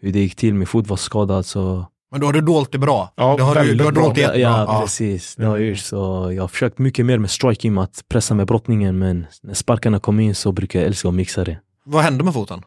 [0.00, 0.54] hur det gick till.
[0.54, 3.12] Min fot var skadad så Men då har du dolt det bra.
[3.16, 4.50] Ja, det har du, du har dolt det Ja, jättebra.
[4.50, 4.80] ja, Ja.
[4.80, 5.34] precis.
[5.36, 5.78] Det har jag gjort.
[5.78, 5.96] Så
[6.36, 8.98] jag har försökt mycket mer med striking, med att pressa med brottningen.
[8.98, 11.58] Men när sparkarna kom in så brukar jag älska att mixa det.
[11.84, 12.62] Vad hände med foten?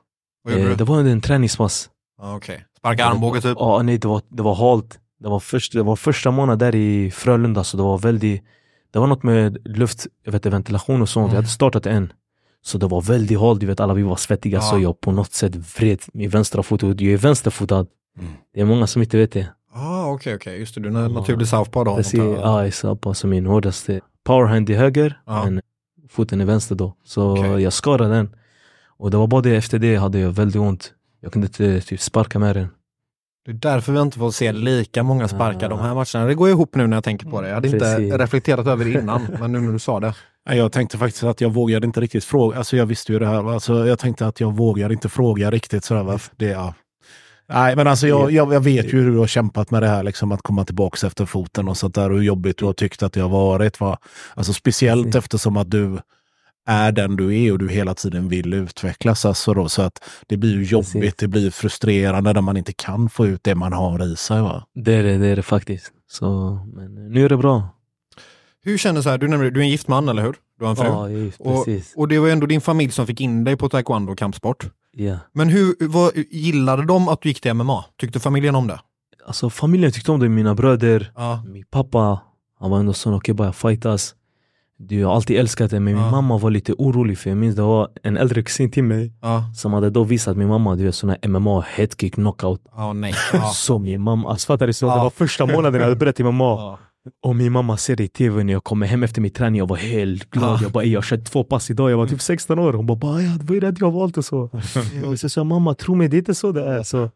[0.50, 0.76] Eh, du?
[0.76, 1.90] det var under en träningspass.
[2.22, 2.66] Ah, Okej.
[2.78, 3.58] Sparka armbåge typ?
[3.60, 5.00] Ja, nej, det var, det var halt.
[5.20, 8.44] Det var, först, det var första månaden där i Frölunda, så det var väldigt...
[8.94, 11.24] Det var något med luft, jag vet, ventilation och sånt.
[11.24, 11.34] Mm.
[11.36, 12.14] Jag hade startat än.
[12.64, 14.62] Så det var väldigt halt, du vet alla vi var svettiga Ja.
[14.62, 16.84] så jag på något sätt vred min vänstra fot.
[16.84, 17.86] Och Jag är vänsterfotad.
[18.20, 18.32] Mm.
[18.54, 19.48] Det är många som inte vet det.
[19.74, 20.60] Ah, okej, okej.
[20.60, 21.96] Just det, du är en naturlig southpaw då.
[21.98, 23.06] Precis, ja, exakt.
[23.06, 25.44] Alltså min hårdaste powerhand i höger, Ja.
[25.46, 25.62] men
[26.10, 26.94] foten är vänster då.
[27.04, 27.62] Så Okej.
[27.62, 28.36] jag skadade den.
[28.98, 30.94] Och det var bara det, efter det hade jag väldigt ont.
[31.22, 32.68] Jag kunde inte typ sparka med den.
[33.46, 35.70] Det är därför vi inte får se lika många sparkar Ah.
[35.70, 36.28] de här matcherna.
[36.30, 37.48] Det går ihop nu när jag tänker på det.
[37.48, 38.14] Jag hade inte Precis.
[38.14, 40.16] reflekterat över det innan, men nu när du sa det.
[40.50, 42.58] Jag tänkte faktiskt att jag vågade inte riktigt fråga.
[42.58, 43.54] Alltså jag visste ju det här.
[43.54, 46.04] Alltså jag tänkte att jag vågar inte fråga riktigt sådär.
[46.04, 46.20] Va?
[46.38, 46.74] Det, ja.
[47.50, 50.04] Nej, men alltså jag, jag, jag vet ju hur du har kämpat med det här,
[50.04, 52.10] liksom att komma tillbaka efter foten och sånt där.
[52.10, 53.80] Hur jobbigt du har tyckt att det har varit.
[53.80, 53.98] Va?
[54.34, 55.20] Alltså speciellt Precis.
[55.20, 56.00] eftersom att du
[56.68, 59.26] är den du är och du hela tiden vill utvecklas.
[59.26, 61.16] Alltså då, så att det blir ju jobbigt, Precis.
[61.16, 64.42] det blir frustrerande när man inte kan få ut det man har i sig.
[64.42, 64.64] Va?
[64.76, 65.92] Det är det, det är det faktiskt.
[66.12, 67.70] Så, men nu är det bra.
[68.64, 70.36] Hur känner så här, du nämnde du är en gift man, eller hur?
[70.60, 70.86] Du har en fru.
[70.86, 71.94] Ja, just, och, precis.
[71.96, 74.66] och det var ändå din familj som fick in dig på taekwondo och kampsport.
[74.94, 75.18] Ja.
[75.34, 77.86] Men hur, vad, gillade de att du gick till MMA?
[78.00, 78.80] Tyckte familjen om det?
[79.28, 81.44] Alltså familjen tyckte om det, mina bröder, Ja.
[81.48, 82.20] min pappa,
[82.60, 84.16] han var ändå sån, okej bara fightas.
[84.78, 86.12] Du har alltid älskat det, men min Ja.
[86.12, 89.44] mamma var lite orolig för jag minns det var en äldre kusin till mig Ja.
[89.56, 92.62] som hade då visat min mamma, du vet sån här MMA, headkick, knockout.
[92.76, 93.14] Ja, nej.
[93.34, 93.42] Ja.
[93.54, 94.74] Så min mamma, alltså fattar du?
[94.74, 94.96] Så Ja.
[94.96, 96.78] Det var första månaden jag hade börjat i MMA.
[97.24, 99.68] Och min mamma ser det i tv när jag kommer hem efter min träning, jag
[99.68, 100.50] var helt glad.
[100.50, 100.60] Ja.
[100.62, 102.74] Jag bara, "Ey, jag har kört två pass idag, jag var typ 16 år.
[102.74, 104.50] Hon bara, bara ja, vad är det jag har valt och så.
[105.06, 106.84] Och så sa jag, mamma, tro mig, det är inte så det är.
[106.84, 107.10] Så,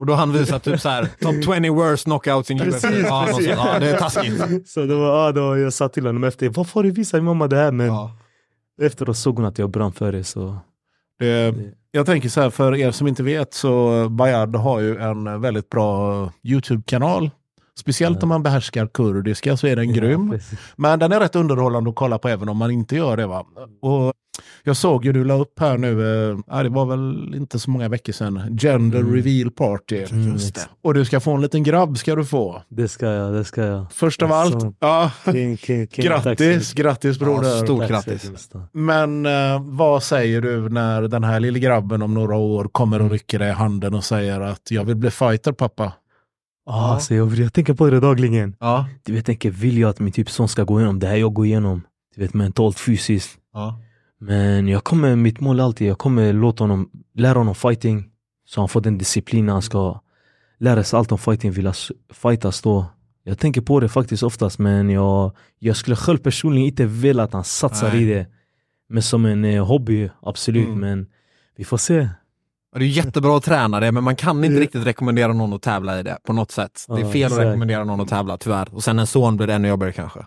[0.00, 2.84] Och då har han visat typ så här, top 20 worst knockouts in UFC.
[2.84, 4.68] Ja, ja, det är taskigt.
[4.68, 7.46] så det var, ja, då jag sa till honom efter, varför har du visat mamma
[7.46, 7.72] det här?
[7.72, 8.16] Men Ja.
[8.82, 10.24] efteråt såg hon att jag brann för det.
[10.24, 10.56] Så.
[11.18, 11.54] Det,
[11.90, 15.68] jag tänker så här, för er som inte vet så Bayard har ju en väldigt
[15.70, 17.30] bra YouTube-kanal.
[17.80, 20.30] Speciellt om man behärskar kurdiska så är den grym.
[20.30, 20.58] precis.
[20.76, 23.26] Men den är rätt underhållande att kolla på även om man inte gör det.
[23.26, 23.44] va.
[23.82, 24.12] Och
[24.64, 27.70] jag såg ju du la upp här nu, eh, ja, det var väl inte så
[27.70, 29.14] många veckor sedan, Gender Mm.
[29.14, 30.04] Reveal Party.
[30.10, 30.60] Mm, Just det.
[30.82, 32.62] Och du ska få en liten grabb ska du få.
[32.68, 33.86] Det ska jag, det ska jag.
[33.92, 36.04] Först av allt, ja, King, king, king.
[36.04, 37.48] grattis, grattis broder.
[37.48, 38.50] Ja, stort Tack grattis.
[38.72, 43.10] Men eh, vad säger du när den här lille grabben om några år kommer och
[43.10, 45.92] rycker dig i handen och säger att jag vill bli fighter pappa?
[46.72, 48.56] Ah, så jag, jag tänker på det dagligen.
[48.60, 48.86] Ja.
[49.02, 51.16] Du vet, jag tänker, vill jag att min typ son ska gå igenom det här
[51.16, 51.82] jag går igenom?
[52.14, 53.38] Du vet, mentalt, fysiskt.
[53.52, 53.80] Ja.
[54.18, 58.08] Men jag kommer, mitt mål är alltid, jag kommer låta honom, lära honom fighting.
[58.46, 60.00] Så han får den disciplinen han ska
[60.58, 61.72] lära sig allt om fighting, vilja
[62.12, 62.86] fightas då.
[63.22, 67.32] Jag tänker på det faktiskt oftast men jag, jag skulle själv personligen inte vilja att
[67.32, 68.02] han satsar Nej.
[68.02, 68.26] i det.
[68.88, 70.66] Men som en eh, hobby, absolut.
[70.66, 70.80] Mm.
[70.80, 71.06] Men
[71.56, 72.08] vi får se.
[72.72, 74.60] Ja, Det är jättebra att träna det, men man kan inte Ja.
[74.62, 76.84] riktigt rekommendera någon att tävla i det på något sätt.
[76.88, 77.46] Det är Ja, fel att exakt.
[77.46, 78.68] rekommendera någon att tävla, tyvärr.
[78.74, 80.20] Och sen en son blir det ännu jobbigare kanske.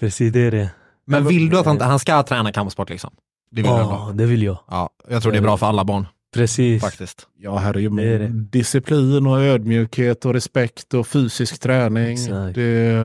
[0.00, 0.70] Precis, det är det.
[1.06, 3.10] Men vill du att han, han ska träna kampsport liksom?
[3.50, 4.58] Det vill Ja, det vill jag.
[4.70, 6.82] Ja, jag tror det är bra för alla barn Precis.
[6.82, 7.26] faktiskt.
[7.38, 8.28] Ja, här är ju Det är det.
[8.28, 12.12] disciplin och ödmjukhet och respekt och fysisk träning.
[12.12, 12.54] Exakt.
[12.54, 13.04] Det,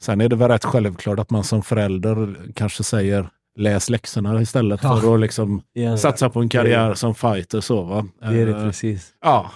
[0.00, 4.80] sen är det väl rätt självklart att man som förälder kanske säger läs läxorna istället
[4.82, 4.96] Ja.
[5.00, 7.60] för att liksom Ja, satsa på en karriär som fighter.
[7.60, 8.06] Så, va?
[8.20, 9.14] det är det Eh, precis.
[9.22, 9.50] Ja,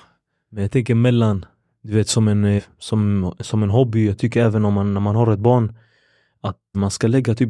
[0.51, 1.45] Men jag tänker mellan,
[1.83, 5.01] du vet som en, eh, som, som en hobby, jag tycker även om man, när
[5.01, 5.75] man har ett barn,
[6.41, 7.49] att man ska lägga typ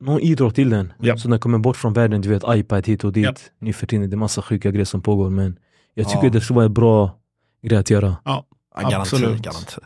[0.00, 0.92] någon idrott till den.
[1.00, 1.16] Ja.
[1.16, 3.24] Så den kommer bort från världen, du vet iPad hit och dit.
[3.24, 3.34] Ja.
[3.58, 5.58] Nu för tiden det är massa sjuka grejer som pågår men
[5.94, 6.30] jag tycker Ja.
[6.30, 7.18] det skulle vara en bra
[7.62, 8.16] grej att göra.
[8.24, 9.42] Ja, Absolut.
[9.42, 9.80] garanti.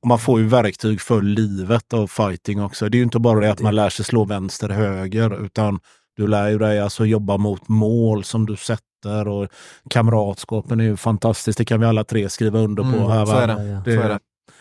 [0.00, 2.88] och man får ju verktyg för livet av fighting också.
[2.88, 5.80] Det är ju inte bara det att man lär sig slå vänster, höger, utan
[6.16, 9.48] du lär ju dig alltså jobba mot mål som du sätter och
[9.90, 11.58] kamratskapen är ju fantastiskt.
[11.58, 12.88] Det kan vi alla tre skriva under på.
[12.88, 13.82] Mm, här, så är det.
[13.84, 14.18] Det, Så är det.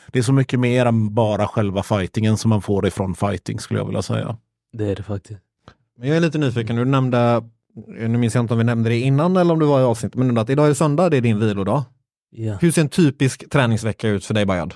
[0.07, 3.79] det är så mycket mer än bara själva fightingen som man får ifrån fighting skulle
[3.79, 4.37] jag vilja säga.
[4.73, 5.39] Det är det faktiskt.
[5.97, 7.43] Men jag är lite nyfiken, du nämnde,
[7.87, 10.19] nu minns jag inte om vi nämnde det innan eller om det var i avsnittet,
[10.19, 11.83] men att idag är söndag, det är din vilodag.
[12.31, 12.57] Ja.
[12.61, 14.73] Hur ser en typisk träningsvecka ut för dig Bayard?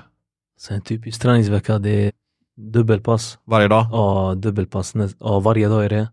[0.60, 2.12] Sen typiskt träningsvecka, det är
[2.58, 3.38] dubbelpass.
[3.46, 3.88] Varje dag?
[3.92, 4.94] Ja, dubbelpass.
[5.20, 6.08] Ja, varje dag är det.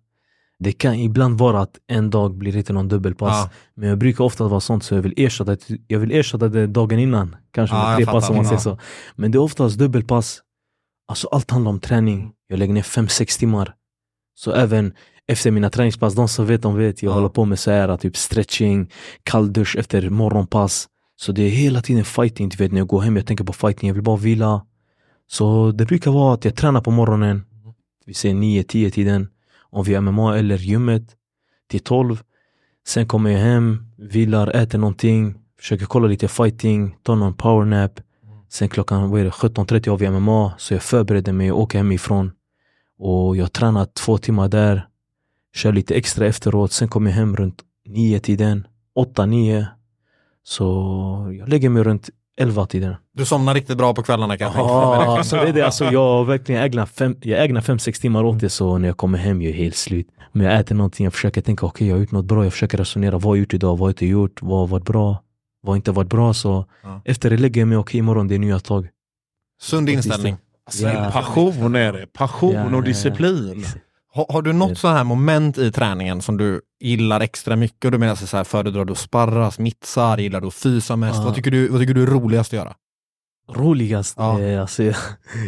[0.58, 3.36] Det kan ibland vara att en dag blir det inte någon dubbelpass.
[3.44, 3.50] Ja.
[3.74, 6.98] Men jag brukar ofta vara sånt så jag vill ersätta, jag vill ersätta det dagen
[6.98, 7.36] innan.
[7.52, 8.78] Kanske Ja, med tre pass om man säger så.
[9.16, 10.40] Men det är oftast dubbelpass.
[11.08, 12.32] Alltså allt handlar om träning.
[12.48, 13.74] Jag lägger ner 5-6 timmar.
[14.34, 14.94] Så även
[15.28, 17.02] efter mina träningspass, de som vet, de vet.
[17.02, 17.14] Jag Ja.
[17.14, 18.90] håller på med så här, typ stretching,
[19.22, 20.86] kalldusch efter morgonpass.
[21.20, 22.48] Så det är hela tiden fighting.
[22.48, 24.66] Du vet när jag går hem, jag tänker på fighting, jag vill bara vila.
[25.26, 27.44] Så det brukar vara att jag tränar på morgonen.
[28.06, 29.28] Vi säger 9-10 tiden.
[29.58, 31.02] Om vi är MMA eller gymmet.
[31.68, 32.22] Till 12.
[32.86, 35.34] Sen kommer jag hem, vilar, äter någonting.
[35.58, 38.00] Försöker kolla lite fighting, tar någon powernap.
[38.48, 40.52] Sen klockan vad är det, 17.30 har vi MMA.
[40.58, 42.32] Så jag förbereder mig och åker hemifrån.
[42.98, 44.86] Och jag tränar två timmar där.
[45.54, 46.72] Kör lite extra efteråt.
[46.72, 48.66] Sen kommer jag hem runt 9 tiden.
[48.96, 49.66] 8-9.
[50.50, 50.64] Så
[51.38, 52.10] jag lägger mig runt
[52.40, 52.94] 11 tiden.
[53.14, 55.24] Du somnar riktigt bra på kvällarna kan jag tänka Ja, mig.
[55.24, 55.62] så det är det.
[55.62, 58.96] Alltså, jag verkligen ägnar fem, jag ägnar fem, sex timmar åt det så när jag
[58.96, 60.06] kommer hem jag är helt slut.
[60.32, 62.78] Men jag äter någonting, jag försöker tänka okej jag har gjort något bra, jag försöker
[62.78, 65.22] resonera vad har jag gjort idag, vad har jag inte gjort, vad har varit bra,
[65.62, 66.34] vad har inte varit bra.
[66.34, 67.00] Så Ja.
[67.04, 68.88] efter det lägger jag mig, okej imorgon det är nya tag.
[69.62, 70.36] Sund inställning.
[70.66, 71.10] Alltså, Ja.
[71.12, 72.06] Passion är det.
[72.06, 72.76] Passion Ja.
[72.76, 73.64] och disciplin.
[74.12, 77.84] Har, har du något så här moment i träningen som du gillar extra mycket?
[77.84, 81.18] Och du menar så här, föredrar du att sparra, mittsar, gillar du att fysa mest?
[81.18, 81.24] Ja.
[81.24, 82.74] Vad, tycker du, vad tycker du är roligast att göra?
[83.48, 84.40] Roligast, Ja.
[84.40, 84.94] eh, alltså, jag,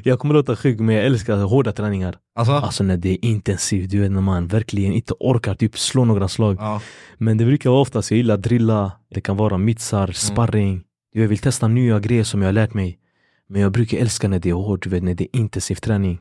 [0.05, 2.17] jag kommer låta sjuk men jag älskar hårda träningar.
[2.35, 2.53] Alltså?
[2.53, 6.29] Alltså när det är intensivt, du vet när man verkligen inte orkar typ slå några
[6.29, 6.57] slag.
[6.61, 6.81] Ja.
[7.19, 10.83] Men det brukar vara oftast, jag gillar drilla, det kan vara mittsar, sparring.
[11.13, 12.99] Jag vill testa nya grejer som jag har lärt mig.
[13.49, 16.19] Men jag brukar älska när det är hårt, du vet, när det är intensiv träning.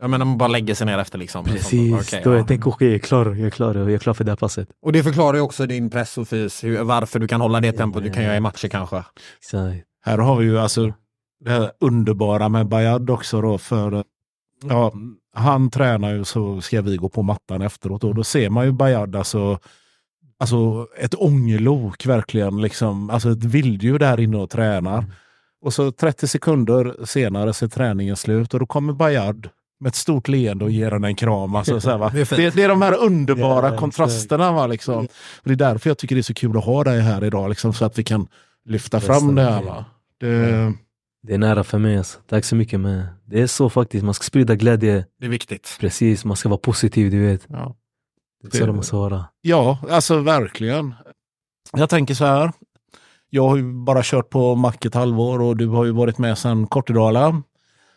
[0.00, 1.44] Jag menar man bara lägger sig ner efter liksom.
[1.44, 2.36] Precis, Okej, då ja.
[2.36, 4.36] jag tänker okej jag är klar, jag är klar, jag är klar för det här
[4.36, 4.68] passet.
[4.82, 7.72] Och det förklarar ju också din press och fys, hur- varför du kan hålla det
[7.72, 9.04] tempot du kan göra i matcher kanske.
[9.40, 10.92] Så, Här har vi ju alltså
[11.44, 14.04] det här underbara med Bayard också då för
[14.68, 14.92] ja,
[15.34, 18.72] han tränar ju så ska vi gå på mattan efteråt och då ser man ju
[18.72, 19.58] Bayard alltså
[20.38, 25.04] Alltså ett ångerlok verkligen liksom, alltså ett vilddjur där inne och tränar.
[25.62, 29.48] Och så 30 sekunder senare så är träningen slut och då kommer Bayard
[29.84, 31.54] med ett stort leende och ger henne en kram.
[31.54, 32.10] Alltså, så här, va?
[32.14, 32.54] Det.
[32.54, 34.52] Det, är de här underbara Ja, kontrasterna.
[34.52, 35.04] Va, liksom.
[35.04, 35.08] Och
[35.44, 37.72] det är därför jag tycker det är så kul att ha dig här idag, liksom,
[37.72, 38.28] så att vi kan
[38.64, 39.62] lyfta fram det här.
[39.62, 39.84] Va?
[40.20, 40.72] Det,
[41.22, 42.18] det är nära för mig alltså.
[42.28, 45.06] Tack så mycket men det är så faktiskt, man ska sprida glädje.
[45.20, 45.76] Det är viktigt.
[45.80, 47.46] Precis, man ska vara positiv du vet.
[47.48, 47.76] ja.
[48.42, 49.24] Det är så det måste vara.
[49.40, 50.94] Ja, alltså verkligen.
[51.72, 52.52] Jag tänker så här.
[53.30, 56.38] Jag har ju bara kört på Mack ett halvår och du har ju varit med
[56.38, 57.42] sedan Kortedala.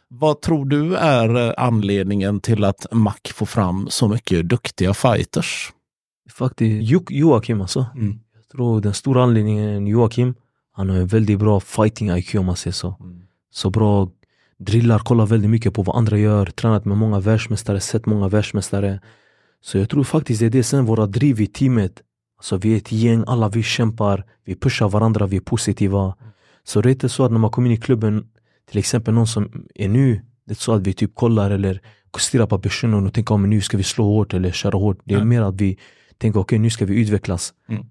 [0.09, 5.73] Vad tror du är eh, anledningen till att Mack får fram så mycket duktiga fighters?
[6.29, 7.85] Faktiskt, jo Joakim alltså.
[7.95, 8.19] Mm.
[8.35, 10.35] Jag tror den stora anledningen är Joakim.
[10.71, 12.95] Han har en väldigt bra fighting IQ om man säger så.
[13.51, 14.09] Så bra
[14.59, 18.99] drillar, kollar väldigt mycket på vad andra gör, tränat med många världsmästare, sett många världsmästare.
[19.61, 22.01] Så jag tror faktiskt det är det sen våra driv i teamet.
[22.37, 26.15] Alltså vi är ett gäng, alla vi kämpar, vi pushar varandra, vi är positiva.
[26.63, 28.27] Så det är inte så att när man kommer in i klubben,
[28.69, 31.81] till exempel någon som är ny, det är så att vi typ kollar eller
[32.17, 34.99] stirrar på personen och tänker om nu ska vi slå hårt eller köra hårt.
[35.03, 35.25] Det är Nej.
[35.25, 35.77] mer att vi
[36.17, 37.53] tänker okej nu ska vi utvecklas.
[37.69, 37.85] Mm.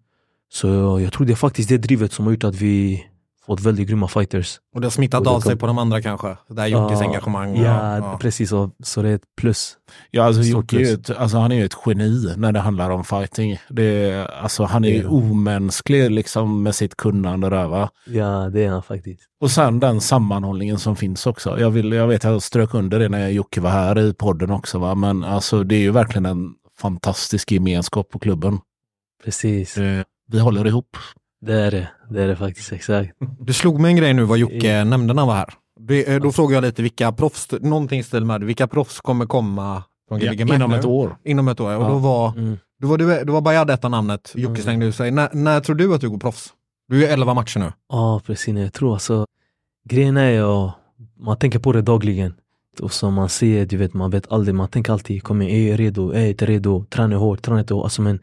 [0.49, 3.07] Så jag, jag tror det är faktiskt det drivet som har gjort att vi
[3.47, 4.59] fått väldigt grymma fighters.
[4.75, 6.29] Och det har smittat av sig kom- på de andra kanske.
[6.49, 7.57] Det där Jockes engagemang.
[7.57, 8.19] Ja, Ja.
[8.21, 8.51] precis.
[8.51, 9.77] Så, så det är ett plus.
[10.11, 13.05] Ja, alltså, Jocke är ett, alltså, han är ju ett geni när det handlar om
[13.05, 13.59] fighting.
[13.71, 15.09] Det är, alltså, han är ju Ja.
[15.09, 17.89] omänsklig liksom, med sitt kunnande där, va?
[18.07, 19.21] Ja, det är han faktiskt.
[19.41, 21.61] Och sen den sammanhållningen som finns också.
[21.61, 24.79] Jag, vill, jag vet jag strök under det när Jocke var här i podden också.
[24.79, 24.95] Va?
[24.95, 28.59] Men alltså, det är ju verkligen en fantastisk gemenskap på klubben.
[29.25, 29.79] Precis.
[29.79, 30.97] Eh, Vi håller ihop.
[31.40, 31.88] Det är det.
[32.11, 33.11] Det är det faktiskt, exakt.
[33.40, 35.55] Du slog mig en grej nu vad Jocke nämnde när han var här.
[35.81, 39.27] Det, eh, då frågar jag lite vilka proffs, någonting i stil med vilka proffs kommer
[39.27, 40.77] komma från Ja, Gbg Mac inom nu?
[40.77, 41.16] ett år.
[41.25, 41.88] Inom ett år, och Ja.
[41.88, 42.59] då var, Mm.
[42.81, 44.62] då var, du, då var Bayard detta namnet, Jocke Mm.
[44.62, 45.11] slängde ut sig.
[45.11, 46.49] När, när tror du att du går proffs?
[46.88, 47.72] Du är 11 matcher nu.
[47.88, 48.57] Ja, precis.
[48.59, 49.27] Jag tror alltså,
[49.88, 50.70] grejen är ju,
[51.20, 52.35] man tänker på det dagligen.
[52.81, 55.70] Och som man ser, du vet, man vet aldrig, man tänker alltid, kommer jag, är
[55.70, 57.85] jag redo, är jag inte redo, tränar hårt, tränar inte hårt.
[57.85, 58.20] Alltså, men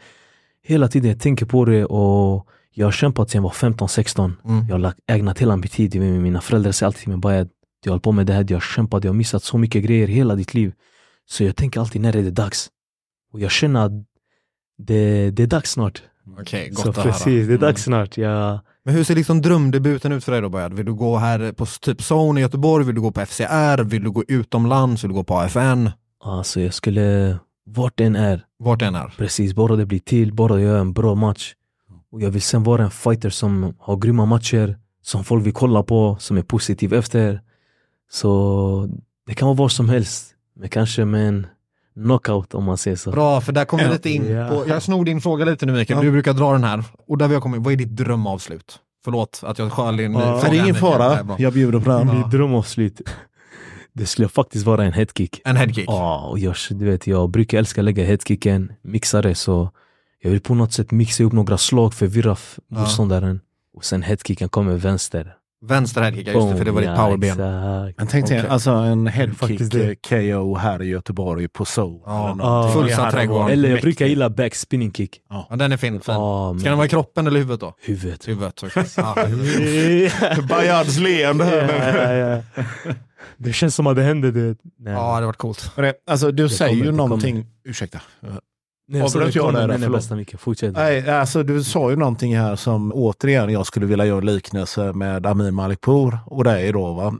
[0.63, 4.31] hela tiden jag tänker på det och jag har kämpat sedan jag var 15-16.
[4.45, 4.65] Mm.
[4.69, 7.49] Jag har ägnat hela min tid, mina föräldrar säger alltid till mig, bara, du
[7.85, 10.07] har hållit på med det här, du har kämpat, du har missat så mycket grejer
[10.07, 10.73] hela ditt liv.
[11.25, 12.69] Så jag tänker alltid, när är det dags?
[13.33, 13.91] Och jag känner att
[14.77, 16.01] det, det är dags snart.
[16.39, 17.05] Okej, gott så att höra.
[17.05, 17.59] precis, det är Mm.
[17.59, 18.17] dags snart.
[18.17, 20.73] Jag, Men hur ser liksom drömdebuten ut för dig då Bayard?
[20.73, 22.85] Vill du gå här på typ Zone i Göteborg?
[22.85, 23.83] Vill du gå på FCR?
[23.83, 25.03] Vill du gå utomlands?
[25.03, 25.89] Vill du gå på AFN?
[26.25, 29.13] alltså jag skulle, vart den är, Vart den är?
[29.17, 31.53] Precis, bara det blir till, bara jag gör en bra match.
[32.13, 35.83] Och jag vill sen vara en fighter som har grymma matcher, som folk vill kolla
[35.83, 37.41] på, som är positiv efter.
[38.11, 38.89] Så
[39.27, 41.47] det kan vara var som helst, men kanske med en
[41.93, 43.11] knockout om man säger så.
[43.11, 46.05] Bra, för där kommer vi lite in på, jag snor din fråga lite nu Mikael,
[46.05, 46.83] du brukar dra den här.
[47.07, 48.79] Och där vi har kommit, vad är ditt drömavslut?
[49.03, 50.51] Förlåt att jag stjäl din Ja, fråga.
[50.51, 51.35] Det är ingen fara, bra.
[51.39, 52.17] jag bjuder på den.
[52.17, 53.01] Mitt drömavslut,
[53.93, 55.41] det skulle faktiskt vara en headkick.
[55.45, 55.85] En headkick.
[55.87, 59.71] Ja, och jag, du vet, jag brukar älska att lägga headkicken, mixa det så
[60.23, 62.79] jag vill på något sätt mixa upp några slag, förvirra f- Ja.
[62.79, 63.39] motståndaren
[63.75, 65.35] och sen headkicken kommer vänster.
[65.65, 67.29] Vänster headkick, ja, just det, för det var ditt Ja, powerben.
[67.29, 67.97] exakt.
[67.97, 68.49] Men tänk dig Okej.
[68.49, 69.95] alltså en headkick det.
[69.95, 72.01] KO här i Göteborg på Soul.
[72.05, 72.35] Ja.
[72.39, 72.71] Ja.
[72.73, 73.51] Fullsatt Det trädgård.
[73.51, 75.21] Eller jag brukar gilla back spinning kick.
[75.29, 75.93] Ja, den är fin.
[76.01, 76.15] fin.
[76.15, 77.73] Ja, Ska den vara i kroppen eller huvudet då?
[77.81, 78.27] Huvudet.
[78.27, 78.83] Huvudet, okej.
[78.97, 79.15] Ja.
[80.49, 82.41] Bajards leende ja, ja,
[82.85, 82.93] ja.
[83.37, 84.57] Det känns som att det händer det.
[84.79, 85.71] Nej, ja, det har varit coolt.
[85.75, 88.01] Det- Alltså du säger kommer, ju det någonting, ursäkta.
[88.87, 89.91] Nej, jag sa avbröt jag där, förlåt.
[89.91, 90.73] bästa Micke, fortsätt.
[90.73, 95.25] Nej, alltså du sa ju någonting här som återigen jag skulle vilja göra liknelse med
[95.25, 97.13] Amin Malikpour och dig då va.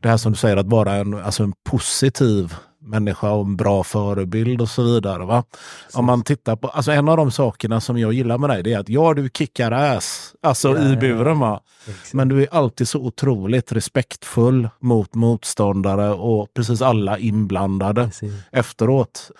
[0.00, 3.84] Det här som du säger att vara en, alltså en positiv människa och en bra
[3.84, 5.24] förebild och så vidare.
[5.24, 5.44] Va?
[5.94, 8.72] Om man tittar på, alltså en av de sakerna som jag gillar med dig det
[8.72, 11.60] är att ja du kickar ass, alltså Ja, i ja, buren va.
[11.88, 12.14] Exakt.
[12.14, 18.32] Men du är alltid så otroligt respektfull mot motståndare och precis alla inblandade Precis.
[18.52, 19.30] efteråt.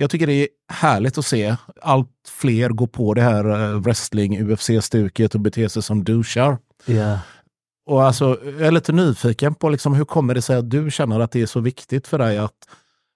[0.00, 4.40] Jag tycker det är härligt att se allt fler gå på det här eh, wrestling,
[4.50, 6.58] UFC-stuket och bete sig som douchar.
[6.86, 7.18] Ja.
[7.86, 11.20] Och alltså, jag är lite nyfiken på liksom, hur kommer det sig att du känner
[11.20, 12.54] att det är så viktigt för dig att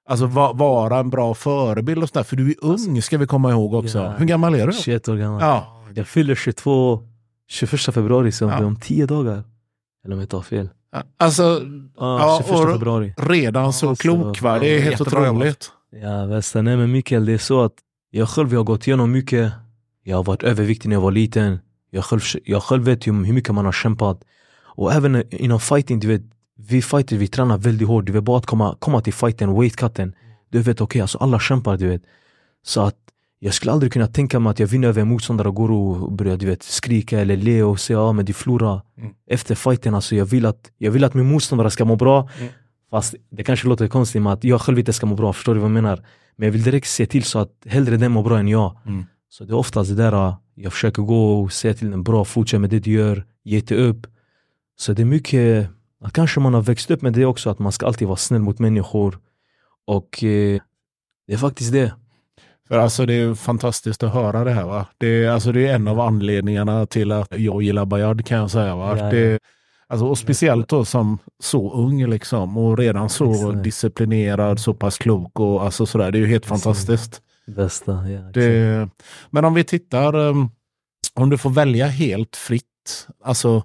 [0.08, 2.22] alltså, va, vara en bra förebild och sådär.
[2.22, 3.98] För du är ung ska vi komma ihåg också.
[3.98, 4.10] Ja.
[4.10, 4.72] Hur gammal är du?
[4.72, 5.40] 21 år gammal.
[5.42, 5.84] Ja.
[5.94, 7.02] Jag fyller 22,
[7.48, 8.64] 21 februari, så Ja.
[8.64, 9.44] om 10 dagar.
[10.04, 10.68] Eller om jag har fel.
[11.18, 13.14] Alltså, Ja, Ja, 21 och- februari.
[13.18, 14.58] redan så Alltså, klok va?
[14.58, 15.70] Det är helt otroligt.
[16.00, 16.62] Ja, bästa.
[16.62, 17.74] Nej men Mikael, det är så att
[18.10, 19.52] jag själv jag har gått igenom mycket.
[20.02, 21.58] Jag har varit överviktig när jag var liten.
[21.90, 24.24] Jag själv, jag själv vet ju hur mycket man har kämpat.
[24.60, 26.22] Och även inom fighting, du vet,
[26.56, 28.06] vi fighter, vi tränar väldigt hårt.
[28.06, 30.14] Du vet, bara att komma, komma till fighten, weightcutten.
[30.50, 32.02] Du vet, okej, alltså alla kämpar, du vet.
[32.62, 32.96] Så att
[33.38, 36.12] jag skulle aldrig kunna tänka mig att jag vinner över en motståndare och går och
[36.12, 38.80] börjar du vet, skrika eller le och säga ja men du förlorar.
[38.98, 39.12] Mm.
[39.26, 42.28] Efter fighten, alltså jag vill, att, jag vill att min motståndare ska må bra.
[42.38, 42.52] Mm.
[42.92, 45.60] Fast det kanske låter konstigt med att jag själv inte ska må bra, förstår du
[45.60, 46.04] vad jag menar?
[46.36, 48.78] Men jag vill direkt se till så att hellre den mår bra än jag.
[48.86, 49.04] Mm.
[49.28, 52.24] Så det är oftast det där, äh, jag försöker gå och säga till den bra,
[52.24, 54.06] fortsätt med det du gör, ge inte upp.
[54.76, 55.68] Så det är mycket,
[56.04, 58.40] att kanske man har växt upp med det också, att man ska alltid vara snäll
[58.40, 59.18] mot människor.
[59.86, 60.60] Och eh,
[61.26, 61.92] det är faktiskt det.
[62.68, 64.64] För alltså det är fantastiskt att höra det här.
[64.64, 64.86] Va?
[64.98, 68.50] Det, är, alltså det är en av anledningarna till att jag gillar Bayard kan jag
[68.50, 68.76] säga.
[68.76, 68.98] Va?
[68.98, 69.10] Ja, ja.
[69.10, 69.38] Det,
[69.92, 73.64] alltså, och speciellt då som så ung liksom och redan så Exakt.
[73.64, 76.10] disciplinerad, så pass klok och alltså sådär.
[76.10, 76.62] Det är ju helt Exakt.
[76.62, 77.22] fantastiskt.
[77.46, 78.18] Bästa, ja.
[78.18, 78.34] exakt.
[78.34, 78.88] Det,
[79.30, 80.50] men om vi tittar, um,
[81.14, 83.62] om du får välja helt fritt, alltså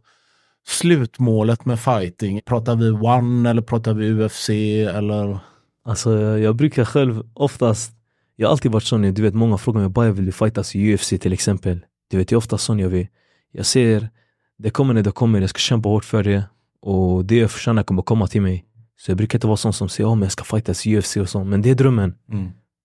[0.68, 4.50] slutmålet med fighting, pratar vi one eller pratar vi UFC
[4.96, 5.40] eller?
[5.86, 7.92] Alltså jag, brukar själv oftast,
[8.36, 10.96] jag har alltid varit sån, du vet många frågar mig bara jag vill fightas i
[10.96, 11.86] UFC till exempel.
[12.08, 13.08] Du vet jag är ofta sån jag vill.
[13.52, 14.10] Jag ser,
[14.58, 16.44] det kommer när det kommer, jag ska kämpa hårt för det.
[16.82, 18.66] Och det jag förtjänar kommer komma till mig.
[19.00, 21.30] Så jag brukar inte vara sån som säger om jag ska fightas i UFC och
[21.30, 22.16] så, men det är drömmen.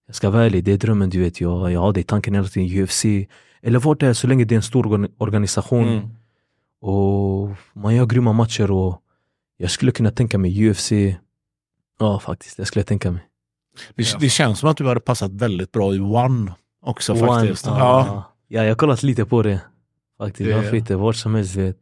[0.07, 1.41] Jag ska vara ärlig, det är drömmen du vet.
[1.41, 3.05] Jag, jag har det i tanken hela tiden, UFC.
[3.63, 5.89] Eller vart det är, så länge det är en stor organ- organisation.
[5.89, 6.09] Mm.
[6.81, 8.99] Och man gör grymma matcher och
[9.57, 10.93] jag skulle kunna tänka mig UFC.
[11.99, 13.23] Ja faktiskt, det skulle jag tänka mig.
[13.95, 16.53] Det, det känns som att du hade passat väldigt bra i one
[16.87, 17.67] också One, faktiskt.
[17.67, 19.61] Ja, ja, jag har kollat lite på det.
[20.27, 20.97] Faktiskt, Det- varför inte?
[20.97, 21.77] Vart som helst vet.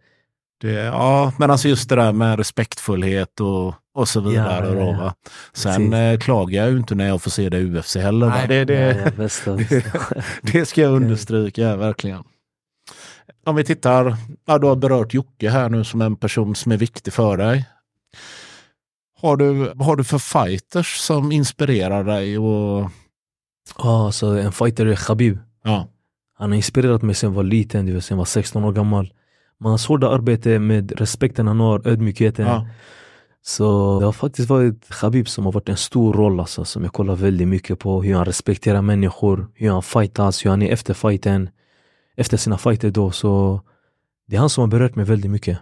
[0.60, 4.66] det, ja, men alltså just det där med respektfullhet och, och så vidare.
[4.68, 5.14] Ja, Då, va?
[5.52, 8.26] Sen eh, klagar jag ju inte när jag får se det i UFC heller.
[8.28, 8.48] Nej.
[8.48, 9.52] Det, det, Ja, bästa.
[9.56, 9.84] det,
[10.42, 12.22] det ska jag understryka, verkligen.
[13.46, 16.76] Om vi tittar, ja, du har berört Jocke här nu som en person som är
[16.76, 17.68] viktig för dig.
[19.20, 22.38] Har du, har du för fighters som inspirerar dig?
[22.38, 22.90] Och,
[23.78, 25.38] Ja, så en fighter är Khabib.
[25.64, 25.88] ja,
[26.40, 28.72] Han har inspirerat mig sen jag var liten, du vet, sen jag var 16 år
[28.72, 29.12] gammal.
[29.58, 32.46] Men hans hårda arbete med respekten han har, ödmjukheten.
[32.46, 32.66] ja,
[33.42, 36.92] Så det har faktiskt varit Khabib som har varit en stor roll alltså, som jag
[36.92, 38.02] kollar väldigt mycket på.
[38.02, 41.50] Hur han respekterar människor, hur han fightas, hur han är efter fighten.
[42.16, 43.60] Efter sina fighter då, så
[44.28, 45.58] det är han som har berört mig väldigt mycket.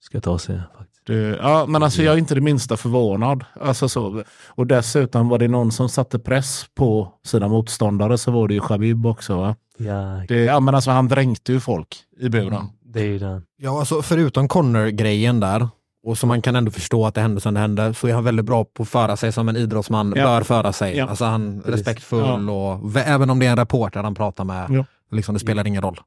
[0.00, 0.62] Ska jag ta och säga.
[0.78, 1.06] Faktiskt.
[1.06, 3.44] det, ja, men alltså jag är inte det minsta förvånad.
[3.60, 4.22] Alltså så.
[4.48, 8.60] Och dessutom var det någon som satte press på sina motståndare så var det ju
[8.60, 9.36] Khabib också.
[9.36, 9.56] Va?
[9.78, 12.66] Ja, Det, ja, men alltså han dränkte ju folk i buren.
[12.84, 13.42] det är ju den.
[13.56, 15.68] Ja, alltså förutom Connor-grejen där,
[16.02, 18.24] och så man kan ändå förstå att det hände som det hände, så är han
[18.24, 20.24] väldigt bra på att föra sig som en idrottsman Ja.
[20.24, 20.96] bör föra sig.
[20.96, 21.06] Ja.
[21.08, 24.66] Alltså han är respektfull och vä- även om det är en reporter han pratar med,
[24.70, 24.84] Ja.
[25.10, 26.00] liksom, det spelar ingen roll.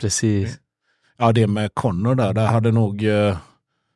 [0.00, 0.58] Precis.
[1.18, 3.04] Ja, det med Connor där, där hade nog...
[3.04, 3.36] eh,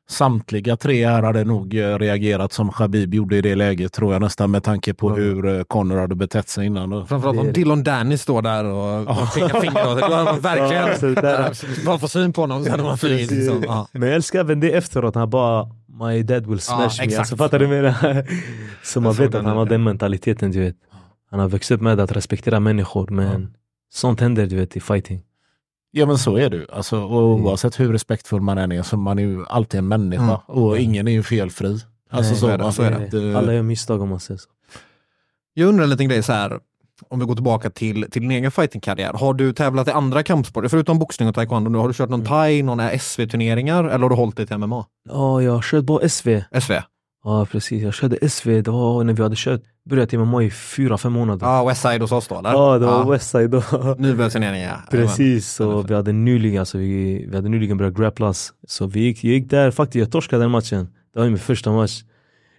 [0.08, 4.22] Samtliga tre här hade nog eh, reagerat som Khabib gjorde i det läget tror jag
[4.22, 6.90] nästan med tanke på hur eh, Conor hade betett sig innan.
[6.90, 7.06] då.
[7.06, 11.24] Framförallt om Dillon Danny står där och och pekar finger åt man verkligen...
[11.24, 11.52] Ja,
[11.86, 13.30] Man får syn på honom så hade man flugit.
[13.30, 13.62] Liksom.
[13.66, 13.88] Ja.
[13.92, 15.68] Men jag älskar även det efteråt, han bara
[16.00, 16.84] My dad will smash me.
[16.86, 17.18] exakt.
[17.18, 18.26] Alltså, fattar du vad jag menar?
[18.84, 20.76] Så man vet att han har den mentaliteten du vet.
[21.30, 23.54] Han har växt upp med att respektera människor men
[23.92, 25.22] sånt händer du vet i fighting.
[25.90, 26.66] Ja men så är ju.
[26.72, 27.46] Alltså, och Mm.
[27.46, 30.36] oavsett hur respektfull man än är så man är ju alltid en människa Mm.
[30.46, 31.78] och ingen är ju felfri.
[32.10, 33.18] Alltså Nej, så, är det, så är det.
[33.20, 34.48] Det- Alla gör misstag om man säger så.
[35.54, 36.58] Jag undrar en liten grej så här.
[37.08, 39.12] Om vi går tillbaka till, till din egen fightingkarriär.
[39.12, 40.68] Har du tävlat i andra kampsporter?
[40.68, 44.14] Förutom boxning och taekwondo, nu, har du kört någon thai, någon SV-turneringar eller har du
[44.16, 44.86] hållit dig till MMA?
[45.08, 46.28] Ja, jag körde på SV.
[46.60, 46.72] SV?
[47.28, 50.50] Ja precis, jag körde SV, det var när vi hade kört, börjat i MMA i
[50.50, 51.46] fyra, fem månader.
[51.46, 52.50] Ja, Westside hos oss då eller?
[52.50, 53.62] Ja, det var Westside då.
[53.98, 54.76] Nybörjarturnering ja.
[54.90, 58.52] Precis, så vi hade nyligen, alltså vi, vi hade nyligen börjat grapplas.
[58.66, 60.88] Så vi gick, jag gick där, faktiskt jag torskade den matchen.
[61.14, 62.02] Det var min första match.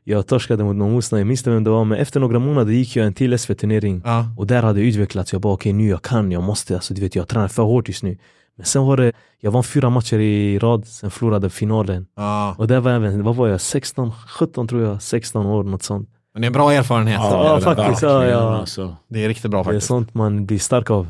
[0.03, 2.71] Jag torskade mot någon motståndare, jag minns inte vem det var, men efter några månader
[2.71, 4.01] gick jag en till SV-turnering.
[4.05, 4.25] Ja.
[4.37, 7.01] Och där hade jag utvecklats, jag bara okej nu jag kan, jag måste, alltså du
[7.01, 8.17] vet jag tränar för hårt just nu.
[8.57, 12.07] Men sen var det, jag vann fyra matcher i rad, sen förlorade finalen.
[12.15, 12.55] ja.
[12.57, 16.09] Och där var jag, vad var jag, 16, 17 tror jag, 16 år något sånt.
[16.33, 17.19] Men det är en bra erfarenhet.
[17.23, 18.57] Ja, det är det faktiskt, ja, ja.
[18.57, 18.95] Alltså.
[19.09, 19.87] Det är riktigt bra Det är faktiskt.
[19.87, 21.07] sånt man blir stark av.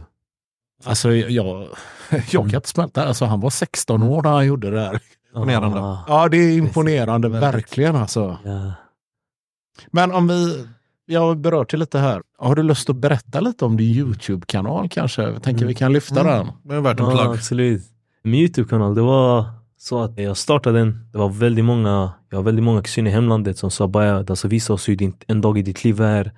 [0.85, 1.67] Alltså jag, jag
[2.29, 4.99] kan inte smälta Alltså han var 16 år när han gjorde det här.
[5.35, 5.79] Imponerande.
[5.79, 8.37] Ah, Ja det är imponerande, verkligen alltså.
[8.43, 8.71] ja.
[9.91, 10.67] Men om vi,
[11.07, 12.21] jag har berört det lite här.
[12.37, 15.21] Har du lust att berätta lite om din YouTube-kanal kanske?
[15.23, 16.41] Jag tänker vi kan lyfta den.
[16.41, 16.53] Mm.
[16.63, 17.35] Det är värt en Ja, plugg.
[17.35, 17.81] absolut.
[18.23, 19.45] Min Youtube-kanal, det var
[19.79, 21.07] så att jag startade den.
[21.11, 24.47] Det var väldigt många, jag har väldigt många kusiner i hemlandet som sa bara alltså,
[24.47, 26.31] visa oss hur din, en dag i ditt liv är.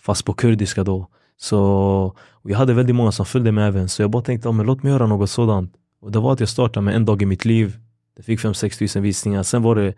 [0.00, 1.08] Fast på kurdiska då.
[1.36, 3.88] Så jag hade väldigt många som följde mig även.
[3.88, 5.72] Så jag bara tänkte, ja, men låt mig göra något sådant.
[6.00, 7.76] Och det var att jag startade med en dag i mitt liv.
[8.16, 9.42] Det fick 5-6 tusen visningar.
[9.42, 9.94] Sen var det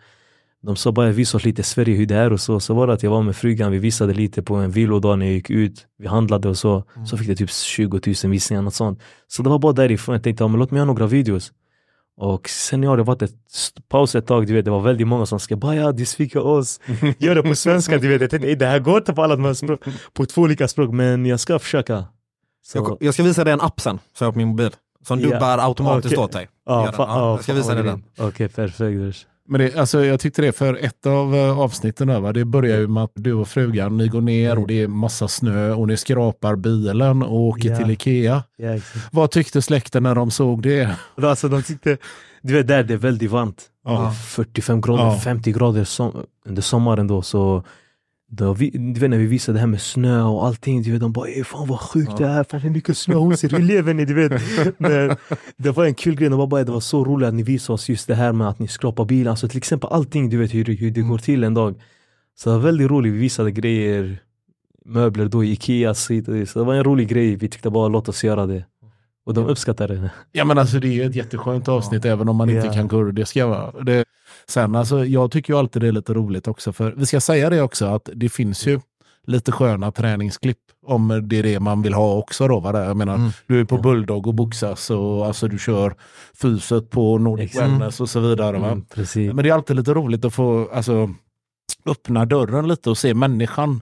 [0.62, 2.60] de sa bara visa oss lite Sverige hur det är och så.
[2.60, 5.26] Så var det att jag var med frugan, vi visade lite på en vilodag när
[5.26, 5.86] jag gick ut.
[5.98, 6.84] Vi handlade och så.
[7.06, 9.00] Så fick det typ 20 000 visningar, något sånt.
[9.28, 11.52] Så det var bara därifrån jag tänkte, ja, men låt mig göra några videos.
[12.20, 13.34] Och sen har det varit ett
[13.88, 16.46] paus ett tag, du vet, det var väldigt många som skrev bara ja, du sviker
[16.46, 16.80] oss.
[17.18, 18.20] Gör det på svenska, du vet.
[18.20, 19.80] Jag tänkte, "Ey, det här går inte på alla de här språk,
[20.12, 22.04] på två olika språk, men jag ska försöka.
[22.74, 24.70] Jag, jag ska visa dig en app sen, som jag har på min mobil.
[25.06, 25.28] Som Ja.
[25.30, 26.24] dubbar automatiskt Okej.
[26.24, 26.48] åt dig.
[26.66, 28.04] fa- Ja, jag ska visa dig den.
[28.18, 29.26] Okej, perfekt.
[29.50, 32.78] Men det, alltså, jag tyckte det för ett av eh, avsnitten där, va, det börjar
[32.78, 35.88] ju med att du och frugan, ni går ner och det är massa snö och
[35.88, 37.76] ni skrapar bilen och åker Ja.
[37.76, 38.42] till Ikea.
[38.56, 39.08] Ja, exakt.
[39.12, 40.96] Vad tyckte släkten när de såg det?
[41.22, 41.96] Alltså de tyckte,
[42.42, 43.62] du vet där det är väldigt varmt.
[43.84, 44.10] Ja.
[44.28, 45.18] 45 grader, Ja.
[45.18, 47.64] 50 grader som, under sommaren då så
[48.30, 51.00] då vi, du vet när vi visade det här med snö och allting, du vet,
[51.00, 53.58] de bara "Ey, fan vad sjukt det är, fan hur mycket snö hos er, hur
[53.58, 54.04] lever ni?
[54.04, 54.42] Du vet.
[54.78, 55.16] Men
[55.56, 57.88] det var en kul grej, de bara, det var så roligt att ni visade oss
[57.88, 60.64] just det här med att ni skrapar bilen, alltså till exempel allting, du vet hur,
[60.64, 61.74] hur det går till en dag.
[62.38, 64.18] Så det var väldigt roligt, vi visade grejer,
[64.84, 68.24] möbler då i Ikea, så det var en rolig grej, vi tyckte bara låt oss
[68.24, 68.64] göra det.
[69.26, 70.10] Och de uppskattade det.
[70.32, 72.72] Ja men alltså det är ju ett jätteskönt avsnitt även om man inte Ja.
[72.72, 73.46] kan kurdiska.
[73.46, 73.74] Va?
[73.82, 74.04] Det,
[74.50, 77.50] sen alltså jag tycker ju alltid det är lite roligt också för vi ska säga
[77.50, 78.80] det också att det finns ju
[79.26, 82.60] lite sköna träningsklipp om det är det man vill ha också då.
[82.60, 82.84] Va?
[82.84, 83.30] Jag menar, Mm.
[83.46, 85.94] du är på Bulldog och boxas och alltså du kör
[86.42, 87.70] fyset på Nordic Exakt.
[87.70, 88.58] Wellness och så vidare.
[88.58, 88.68] Va?
[88.70, 88.84] Mm.
[89.36, 91.10] Men det är alltid lite roligt att få alltså,
[91.86, 93.80] öppna dörren lite och se människan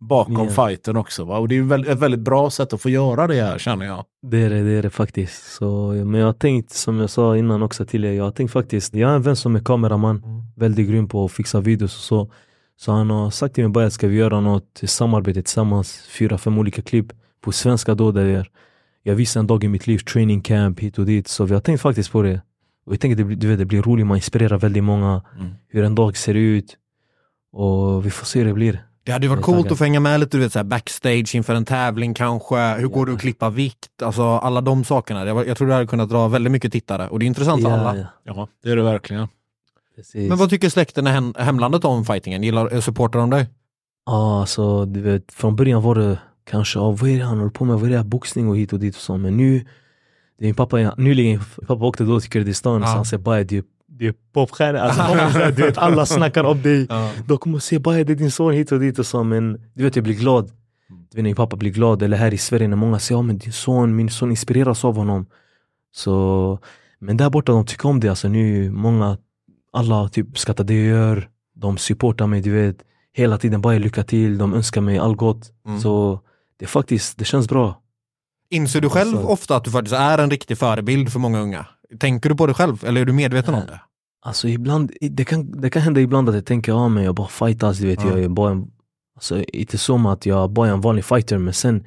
[0.00, 0.66] bakom Ja.
[0.68, 1.24] fighten också.
[1.24, 1.38] Va?
[1.38, 4.04] Och det är ett väldigt bra sätt att få göra det här känner jag.
[4.22, 5.52] Det är det, det är det faktiskt.
[5.52, 8.50] Så, men jag har tänkt, som jag sa innan också till er, jag har tänkt
[8.52, 10.22] faktiskt, jag har en vän som är kameraman,
[10.56, 12.30] väldigt grym på att fixa videos och så.
[12.76, 16.58] Så han har sagt till mig bara, ska vi göra något samarbete tillsammans, fyra, fem
[16.58, 17.06] olika klipp
[17.44, 18.46] på svenska då där jag,
[19.02, 21.28] jag visar en dag i mitt liv, training camp hit och dit.
[21.28, 22.40] Så vi har tänkt faktiskt på det.
[22.86, 25.50] Och jag tänker det, blir- du vet, det blir roligt, man inspirerar väldigt många, Mm.
[25.68, 26.76] hur en dag ser ut.
[27.52, 28.84] Och vi får se hur det blir.
[29.08, 31.34] Det hade ju varit coolt att få hänga med lite du vet, så här backstage
[31.34, 32.56] inför en tävling kanske.
[32.74, 33.04] Hur går Ja.
[33.06, 34.02] du att klippa vikt?
[34.02, 35.26] Alltså alla de sakerna.
[35.26, 37.70] Jag, jag tror det hade kunnat dra väldigt mycket tittare och det är intressant för
[37.70, 37.96] alla.
[37.96, 39.28] ja, Ja, det är det verkligen.
[39.96, 40.28] precis.
[40.28, 42.42] Men vad tycker släkten i hem, hemlandet om fightingen?
[42.42, 43.46] Gillar, eh, supportar de dig?
[44.06, 46.18] Ja, alltså du vet, från början var det
[46.50, 48.56] kanske, oh, vad är det han håller på med, vad är det här, boxning och
[48.56, 49.58] hit och dit och så, men nu,
[50.38, 52.86] det är min pappa, nyligen, pappa åkte då till Kurdistan, Ja.
[52.86, 53.42] så han säger bara
[53.88, 56.86] du är popstjärna, alltså, du vet alla snackar om dig,
[57.26, 58.98] de kommer säga bara det är din son hit och dit.
[58.98, 60.44] Och så, men du vet jag blir glad,
[60.88, 63.22] du vet när min pappa blir glad, eller här i Sverige när många säger, ja
[63.22, 65.26] men din son, min son inspireras av honom,
[65.94, 66.58] så,
[66.98, 69.18] men där borta de tycker om det, alltså nu, många,
[69.72, 72.76] alla typ skattar det jag gör, de supportar mig, du vet,
[73.12, 75.52] hela tiden bara lycka till, de önskar mig all gott.
[75.66, 75.80] Mm.
[75.80, 76.20] Så
[76.58, 77.82] det är faktiskt, det känns bra.
[78.50, 81.66] Inser du själv Alltså- ofta att du faktiskt är en riktig förebild för många unga?
[81.98, 83.80] Tänker du på det själv eller är du medveten om det?
[84.22, 87.28] Alltså ibland, det kan, det kan hända ibland att jag tänker, ja men jag bara
[87.28, 88.08] fightas, du vet, Ja.
[88.10, 88.70] jag är bara en,
[89.14, 91.84] alltså inte som att jag bara är en vanlig fighter, men sen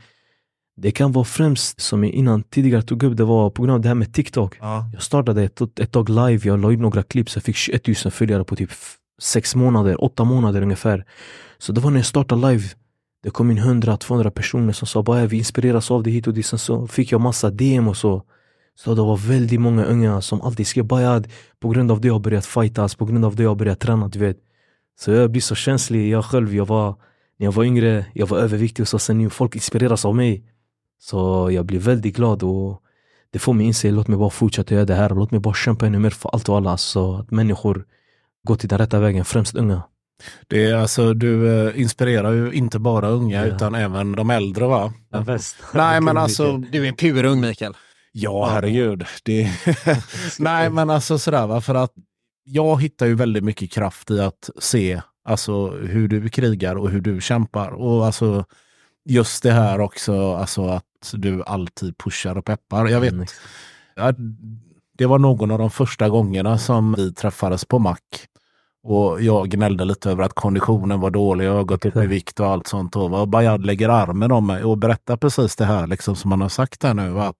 [0.77, 3.81] det kan vara främst, som jag innan tidigare tog upp, det var på grund av
[3.81, 4.57] det här med TikTok.
[4.59, 4.89] Ja.
[4.93, 7.87] Jag startade ett, ett tag live, jag la ut några klipp, så jag fick 21
[7.87, 8.69] 000 följare på typ
[9.21, 11.05] sex månader, åtta månader ungefär.
[11.57, 12.63] Så det var när jag startade live,
[13.23, 16.45] det kom in 100-200 personer som sa bara vi inspireras av det hit och dit.
[16.45, 18.23] Sen så fick jag massa DM och så.
[18.75, 21.27] Så det var väldigt många unga som alltid skrev Bayad,
[21.59, 23.79] på grund av det jag har börjat fightas, på grund av det jag har börjat
[23.79, 24.37] träna, du vet.
[24.99, 26.95] Så jag blir så känslig, jag själv, jag var,
[27.39, 30.43] när jag var yngre, jag var överviktig och så sen nu folk inspireras av mig.
[30.99, 32.81] Så jag blir väldigt glad och
[33.31, 35.85] det får mig inse, låt mig bara fortsätta göra det här, låt mig bara kämpa
[35.85, 37.85] ännu mer för allt och alla så att människor
[38.43, 39.81] går till den rätta vägen, främst unga.
[40.47, 43.55] Det är alltså, du eh, inspirerar ju inte bara unga Ja.
[43.55, 44.93] utan även de äldre va?
[45.25, 45.55] bäst.
[45.73, 47.73] Nej men alltså, Du är purung Mikael.
[48.11, 49.05] Ja herregud.
[49.23, 49.49] Det...
[50.39, 51.93] Nej men alltså sådär va, för att
[52.43, 57.01] jag hittar ju väldigt mycket kraft i att se alltså hur du krigar och hur
[57.01, 57.71] du kämpar.
[57.71, 58.45] Och alltså
[59.05, 62.87] just det här också, alltså att du alltid pushar och peppar.
[62.87, 63.25] Jag vet, Mm,
[63.95, 64.13] Ja,
[64.97, 67.97] det var någon av de första gångerna som vi träffades på Mac.
[68.83, 72.39] Och jag gnällde lite över att konditionen var dålig, jag har gått upp i vikt
[72.39, 72.95] och allt sånt.
[72.95, 76.49] Och Bayard lägger armen om mig och berättar precis det här liksom som han har
[76.49, 77.09] sagt här nu.
[77.09, 77.33] va.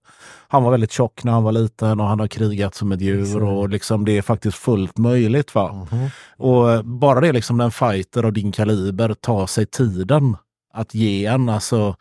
[0.48, 3.42] Han var väldigt tjock när han var liten och han har krigat som ett djur
[3.42, 5.54] och liksom det är faktiskt fullt möjligt.
[5.54, 5.88] va.
[6.36, 10.36] Och eh, bara det liksom när en fighter av din kaliber tar sig tiden
[10.74, 11.96] att ge en, alltså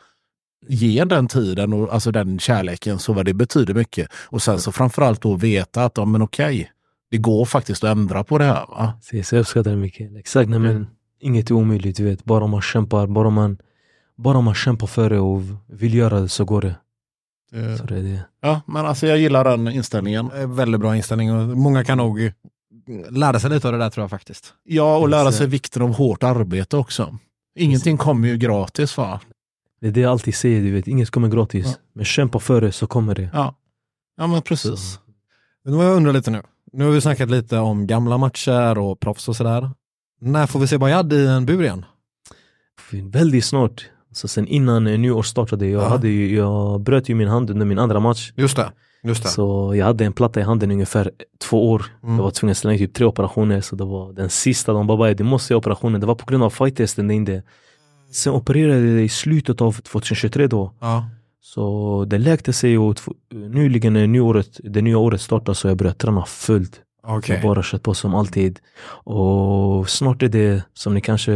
[0.68, 4.10] ge en den tiden och alltså den kärleken så vad det betyder mycket.
[4.14, 6.72] Och sen så framförallt då veta att, ja men okej,
[7.12, 8.66] det går faktiskt att ändra på det här.
[8.70, 8.94] Va?
[9.02, 10.16] Så så jag uppskattar det mycket.
[10.16, 10.88] Exakt, nej, men
[11.20, 12.24] inget är omöjligt, du vet.
[12.24, 13.58] Bara man kämpar, bara man,
[14.18, 16.76] bara man kämpar för det och vill göra det så går det.
[17.78, 18.26] Så det är det.
[18.42, 20.32] Ja, men alltså jag gillar den inställningen.
[20.32, 22.32] Eh, Väldigt bra inställning och många kan nog
[23.10, 24.54] lära sig lite av det där tror jag faktiskt.
[24.64, 27.18] Ja, och lära sig vikten av hårt arbete också.
[27.56, 29.20] Ingenting kommer ju gratis va?
[29.82, 30.88] Det är det jag alltid säger, du vet.
[30.88, 31.66] Inget kommer gratis.
[31.66, 31.74] Ja.
[31.94, 33.30] Men kämpa för det så kommer det.
[33.34, 33.56] Ja,
[34.18, 35.00] ja men precis.
[35.64, 36.42] Men vad jag undrar lite nu.
[36.74, 39.70] Nu har vi snackat lite om gamla matcher och proffs och sådär.
[40.22, 41.86] När får vi se Bayad i en bur igen?
[42.92, 43.86] Väldigt snart.
[44.14, 45.88] Så sen innan eh, nyår startade, jag, Ja.
[45.90, 48.32] hade ju, jag bröt ju min hand under min andra match.
[48.36, 48.72] Just det.
[49.04, 49.30] Just det.
[49.30, 51.12] Så jag hade en platta i handen i ungefär
[51.50, 51.86] två år.
[52.04, 52.16] Mm.
[52.16, 53.62] Jag var tvungen att slänga typ tre operationer.
[53.62, 56.02] Så det var den sista, de bara "Baja, du måste göra operationen.
[56.02, 56.50] Det var på grund av
[57.08, 57.44] det inte.
[58.12, 60.74] Sen opererade jag i slutet av 2023 då.
[60.82, 61.06] Ja.
[61.42, 63.00] Så det läkte sig och
[63.32, 66.82] nyligen när nyåret, det nya året startade så jag började träna fullt.
[67.04, 67.36] Okej.
[67.36, 68.60] Jag bara kört på som alltid.
[69.04, 71.32] Och snart är det, som ni kanske,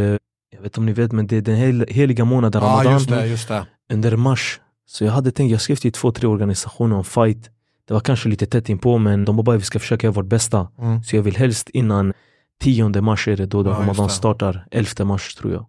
[0.50, 2.92] jag vet inte om ni vet, men det är den hel, heliga månaden Ja, Ramadan
[2.92, 3.26] just det.
[3.26, 3.66] Just det.
[3.92, 4.60] under mars.
[4.86, 7.50] Så jag hade tänkt, jag skrev till två, tre organisationer om fight.
[7.88, 10.68] Det var kanske lite tätt inpå men de bara vi ska försöka göra vårt bästa.
[10.78, 11.02] Mm.
[11.02, 12.12] Så jag vill helst innan
[12.60, 15.66] 10 mars är det då, då Ja, Ramadan startar, 11 mars tror jag.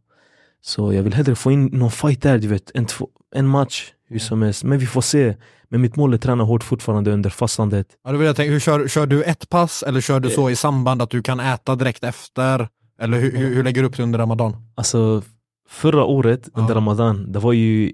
[0.61, 3.91] Så jag vill hellre få in någon fight där, du vet, en, två, en match
[4.09, 4.63] hur som helst.
[4.63, 5.35] Men vi får se.
[5.69, 7.87] Men mitt mål är att träna hårt fortfarande under fastandet.
[8.03, 10.49] Ja, då vill jag tänka, hur kör, kör du ett pass eller kör du så
[10.49, 12.67] i samband att du kan äta direkt efter?
[13.01, 14.55] Eller hur, hur, hur lägger du upp det under Ramadan?
[14.75, 15.21] Alltså
[15.69, 16.77] förra året under Ja.
[16.77, 17.91] Ramadan, det var ju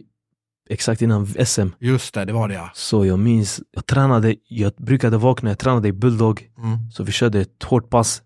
[0.70, 1.68] exakt innan SM.
[1.80, 2.70] Just det, det var det ja.
[2.74, 6.50] Så jag minns, jag tränade, jag brukade vakna, jag tränade i Bulldog.
[6.58, 6.92] Mm.
[6.92, 8.22] Så vi körde ett hårt pass.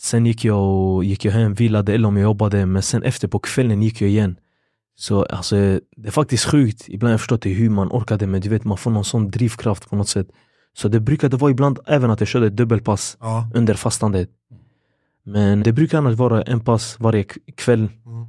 [0.00, 2.66] Sen gick jag, och, gick jag hem, vilade eller om jag jobbade.
[2.66, 4.36] Men sen efter på kvällen gick jag igen.
[4.96, 5.56] Så alltså,
[5.96, 6.84] det är faktiskt sjukt.
[6.88, 9.90] Ibland jag förstått inte hur man orkade men du vet man får någon sån drivkraft
[9.90, 10.28] på något sätt.
[10.76, 13.48] Så det brukade vara ibland även att jag körde ett dubbelpass Ja.
[13.54, 14.30] under fastandet.
[15.24, 17.24] Men det brukar annars vara en pass varje
[17.56, 18.26] kväll Mm.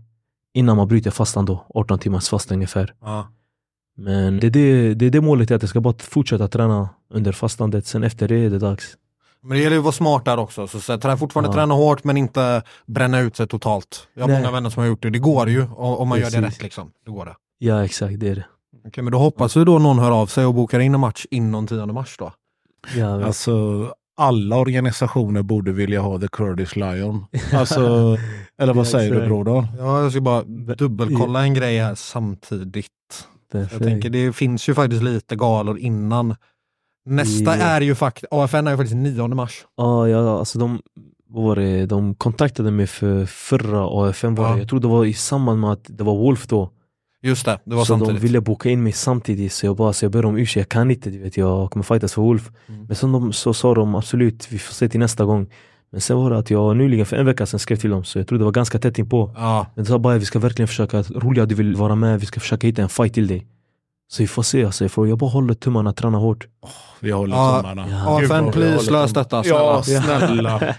[0.54, 1.66] innan man bryter fastan då.
[1.70, 2.94] 18 timmars fasta ungefär.
[3.02, 3.28] ja.
[3.98, 6.90] Men det är det, det är det målet är att jag ska bara fortsätta träna
[7.10, 7.86] under fastandet.
[7.86, 8.98] Sen efter det är det dags.
[9.46, 10.68] Men det gäller ju att vara smart där också.
[10.68, 11.54] Så, så trä, fortfarande Ja.
[11.54, 14.08] träna hårt men inte bränna ut sig totalt.
[14.14, 14.38] Jag har Nej.
[14.42, 15.10] många vänner som har gjort det.
[15.10, 16.54] Det går ju om, om man gör det Precis.
[16.58, 16.64] rätt.
[16.64, 16.92] Liksom.
[17.06, 17.36] Det går det.
[17.58, 18.46] Ja exakt, det är det.
[18.88, 21.26] Okej, men då hoppas vi då någon hör av sig och bokar in en match
[21.32, 22.32] innan 10 mars då.
[22.96, 23.52] Ja, Alltså,
[24.18, 27.26] alla organisationer borde vilja ha The Kurdish Lion.
[27.54, 27.80] Alltså,
[28.62, 29.28] eller vad Ja, säger du exakt.
[29.30, 29.68] broder?
[29.80, 30.44] Ja, jag ska bara
[30.78, 32.88] dubbelkolla en grej här samtidigt.
[33.52, 36.36] Jag tänker det finns ju faktiskt lite galor innan.
[37.06, 39.66] Nästa är ju faktiskt, AFN är ju faktiskt 9 mars.
[39.78, 40.82] Ja, ja alltså de,
[41.30, 44.58] var det, de kontaktade mig för förra AFN var Ja.
[44.58, 46.72] Jag tror det var i samband med att det var Wolf då.
[47.22, 48.16] Just det, det var så samtidigt.
[48.16, 50.70] de ville boka in mig samtidigt så jag bara, så jag ber om ursäkt, jag
[50.70, 52.52] kan inte, du vet, jag kommer fightas för Wolf.
[52.68, 52.86] Mm.
[52.86, 55.48] Men sen de, så sa de absolut, vi får se till nästa gång.
[55.92, 58.20] Men sen var det att jag nyligen för en vecka sedan skrev till dem så
[58.20, 59.32] jag tror det var ganska tätt inpå.
[59.36, 62.26] Ja, Men de sa bara vi ska verkligen försöka, roliga du vill vara med, vi
[62.26, 63.48] ska försöka hitta en fight till dig.
[64.08, 66.48] Så vi får se alltså, jag, får, jag bara håller tummarna, tränar hårt.
[67.00, 67.90] Vi håller Ja, tummarna.
[67.90, 68.18] ja.
[68.20, 69.60] Gud, håller please, lös detta, snälla.
[69.60, 70.60] Ja, snälla.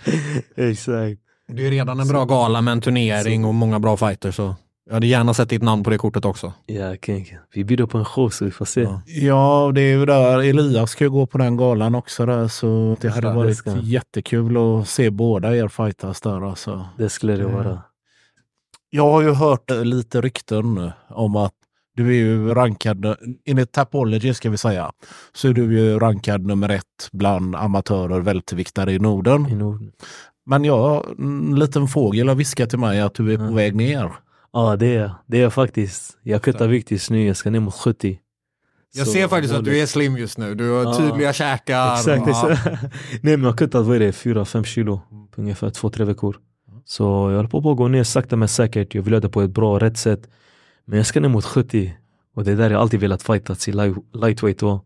[0.57, 1.21] Exakt.
[1.53, 4.37] Det är redan en bra gala med en turnering och många bra fighters.
[4.37, 4.55] Så
[4.87, 6.53] jag hade gärna sett ditt namn på det kortet också.
[6.67, 7.37] Ja, King.
[7.55, 8.81] Vi bjuder på en show så vi får se.
[8.81, 9.01] Ja.
[9.07, 10.39] Ja, det är ju där.
[10.39, 13.71] Elias ska ju gå på den galan också där, så det hade det varit ska
[13.71, 13.81] han.
[13.85, 16.87] jättekul att se båda er fightas där alltså.
[16.99, 17.83] Det skulle det vara.
[18.91, 21.53] Jag har ju hört eh, lite rykten nu om att
[21.97, 24.93] du är ju rankad, enligt Tapology ska vi säga,
[25.33, 29.47] så är du ju rankad nummer ett bland amatörer välterviktare i Norden.
[29.51, 29.93] I Norden.
[30.47, 33.51] Men jag, en liten fågel har viskat till mig att du är på Ja.
[33.51, 34.13] väg ner.
[34.53, 36.19] Ja, det är det är jag faktiskt.
[36.23, 38.19] Jag kuttar vikt just nu, jag ska ner mot 70.
[38.95, 40.55] Jag Så ser faktiskt att du är slim just nu.
[40.55, 40.97] Du har Ja.
[40.99, 41.95] tydliga käkar.
[41.95, 42.51] Exakt, Ja.
[42.51, 42.83] exakt.
[43.23, 45.01] Nej men jag har kuttat, vad är det, 4-5 kilo
[45.35, 46.37] på ungefär 2-3 veckor.
[46.85, 48.95] Så jag håller på att gå ner sakta men säkert.
[48.95, 50.29] Jag vill göra det på ett bra, rätt sätt.
[50.87, 51.97] Men jag ska ner mot 70.
[52.35, 54.81] Och det är där jag alltid velat fightas i light- lightweight då.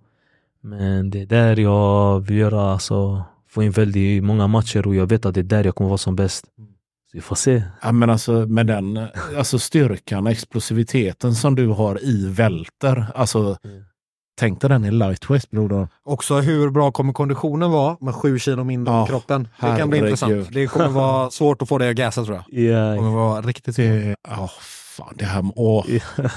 [0.62, 5.06] Men det är där jag vill göra, alltså, få in väldigt många matcher och jag
[5.06, 6.44] vet att det är där jag kommer vara som bäst.
[7.10, 7.62] Så vi får se.
[7.82, 13.06] Ja, men alltså med den alltså styrkan, explosiviteten som du har i välter.
[13.14, 13.82] Alltså, Mm.
[14.38, 15.88] tänk dig den i lightweight broder.
[16.04, 19.48] Också hur bra kommer konditionen vara med sju kilo mindre i kroppen.
[19.60, 20.48] Det kan bli intressant.
[20.52, 22.44] Det kommer vara svårt att få dig att gasa tror jag.
[22.50, 24.50] Det Ja, kommer vara riktigt Det, åh,
[25.00, 25.86] fan det här, åh.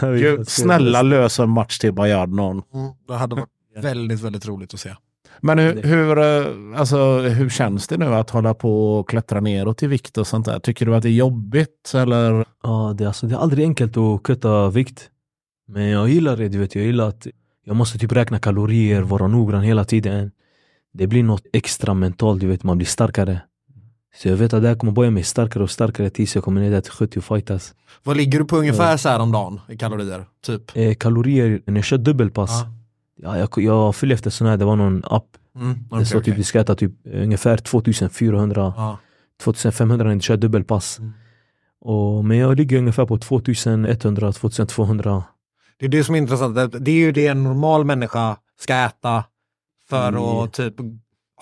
[0.01, 2.61] Gud, snälla lös en match till Bayard någon.
[2.73, 4.95] Mm, det hade varit väldigt, väldigt roligt att se.
[5.41, 9.83] Men hur, hur, eh, alltså, hur känns det nu att hålla på och klättra neråt
[9.83, 10.59] i vikt och sånt där?
[10.59, 12.45] Tycker du att det är jobbigt eller?
[12.63, 15.09] Ja, det, är alltså, det är aldrig enkelt att kutta vikt.
[15.67, 16.75] Men jag gillar det, du vet.
[16.75, 17.27] Jag gillar att
[17.65, 20.31] jag måste typ räkna kalorier, vara noggrann hela tiden.
[20.93, 22.63] Det blir något extra mentalt, du vet.
[22.63, 23.41] Man blir starkare.
[24.15, 26.61] Så jag vet att det här kommer börja mig starkare och starkare tills jag kommer
[26.61, 27.73] ner där till 70 och fightas.
[28.03, 30.25] Vad ligger du på ungefär så här om dagen i kalorier?
[30.45, 30.71] Typ?
[30.77, 32.51] Eh, kalorier, när jag kör dubbelpass.
[32.51, 32.67] Ja.
[33.15, 35.25] Ja, jag, jag följer efter sån här, det var någon app.
[35.55, 36.33] Mm, det okej, står typ okej.
[36.37, 38.97] du ska äta typ eh, ungefär 2400, Ja.
[39.43, 40.99] 2500 när du kör dubbelpass.
[40.99, 41.11] Mm.
[41.81, 45.23] Och, men jag ligger ungefär på 2100, 2200.
[45.79, 46.55] Det är det som är intressant.
[46.55, 49.23] Det- Det är ju det en normal människa ska äta
[49.89, 50.21] för Mm.
[50.23, 50.73] att typ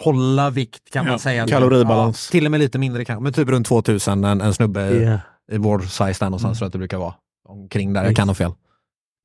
[0.04, 1.48] hålla vikt kan man Ja, säga.
[1.48, 2.30] kaloribalans.
[2.30, 5.04] Ja, till och med lite mindre kanske, men typ runt 2000 en, en snubbe i-
[5.04, 5.18] Ja,
[5.52, 6.56] i vår size där någonstans Mm.
[6.58, 7.14] tror jag att det brukar vara.
[7.50, 8.52] Omkring där, jag kan ha fel.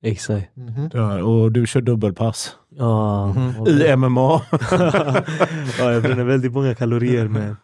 [0.05, 0.47] exakt.
[0.93, 2.57] Ja, och du kör dubbelpass.
[2.71, 3.61] Ja, Mhm.
[3.61, 4.43] och- I MMA.
[5.79, 7.57] ja, jag bränner väldigt många kalorier men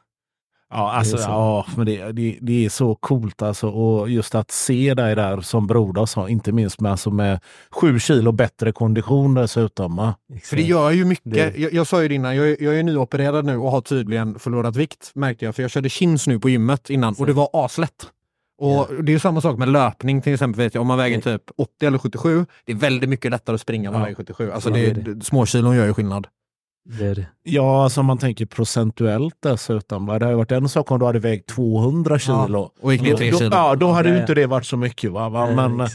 [0.72, 1.30] Ja, alltså, Det är så.
[1.30, 3.68] ja, men det, det, det är så coolt alltså.
[3.68, 7.98] Och just att se dig där som Broder sa, inte minst med, alltså med sju
[7.98, 9.96] kilo bättre kondition dessutom.
[9.96, 10.14] va?
[10.44, 11.32] För det gör ju mycket.
[11.32, 13.80] Det- Jag, jag sa ju det innan, jag, är- jag är nyopererad nu och har
[13.80, 15.54] tydligen förlorat vikt märkte jag.
[15.54, 18.06] För jag körde chins nu på gymmet innan och det var aslätt.
[18.58, 20.62] Och det är ju samma sak med löpning till exempel.
[20.64, 23.60] Vet jag, om man väger typ 80 eller 77, det är väldigt mycket lättare att
[23.60, 24.04] springa om man Ja.
[24.04, 24.50] väger 77.
[24.50, 25.24] Alltså Ja, det, det är det.
[25.24, 26.26] Småkilon gör ju skillnad.
[26.85, 27.26] Det är det.
[27.43, 30.07] Ja, alltså man tänker procentuellt dessutom.
[30.07, 30.18] Va?
[30.18, 32.70] Det hade varit en sak om du hade vägt 200 kilo.
[32.80, 33.51] Och gick ner Då, 3 då, kilo.
[33.53, 34.20] ja, då hade ju Ja.
[34.20, 35.12] inte det varit så mycket.
[35.12, 35.28] Va?
[35.28, 35.49] Va?
[35.51, 35.89] Ja, Men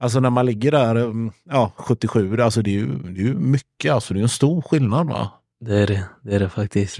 [0.00, 3.34] alltså när man ligger där, mm, ja 77, alltså det är ju, det är ju
[3.34, 3.92] mycket.
[3.92, 5.06] Alltså det är en stor skillnad.
[5.06, 5.30] va?
[5.64, 6.98] Det är det, det är det faktiskt.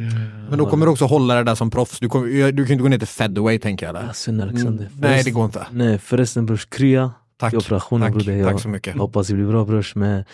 [0.51, 1.99] Men då kommer du också hålla det där som proffs.
[2.01, 3.95] Du, kommer, du kan inte gå ner till featherweight tänker jag.
[3.95, 4.05] Där.
[4.07, 4.85] Ja, Sven Alexander.
[4.87, 5.67] Mm, nej, det går inte.
[5.71, 7.51] Nej, förresten brors, krya Tack.
[7.51, 8.37] till operationen Tack, broder.
[8.39, 8.97] Jag tack så mycket.
[8.97, 9.95] hoppas det blir bra brors.
[9.95, 10.25] Men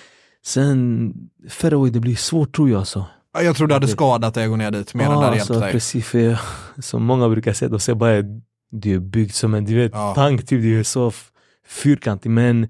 [0.47, 1.13] sen,
[1.49, 3.05] featherweight det blir svårt tror jag alltså.
[3.35, 5.21] Ja, Jag tror du hade skadat dig att gå ner dit mer än det Ja,
[5.25, 5.73] hade hjälpt alltså, dig.
[5.73, 6.39] precis, för jag,
[6.79, 8.23] som många brukar säga, de säger bara
[8.71, 10.15] du är byggd som en du vet, Ja.
[10.15, 11.13] tank, typ, du är så
[11.69, 12.31] fyrkantig.
[12.31, 12.69] Men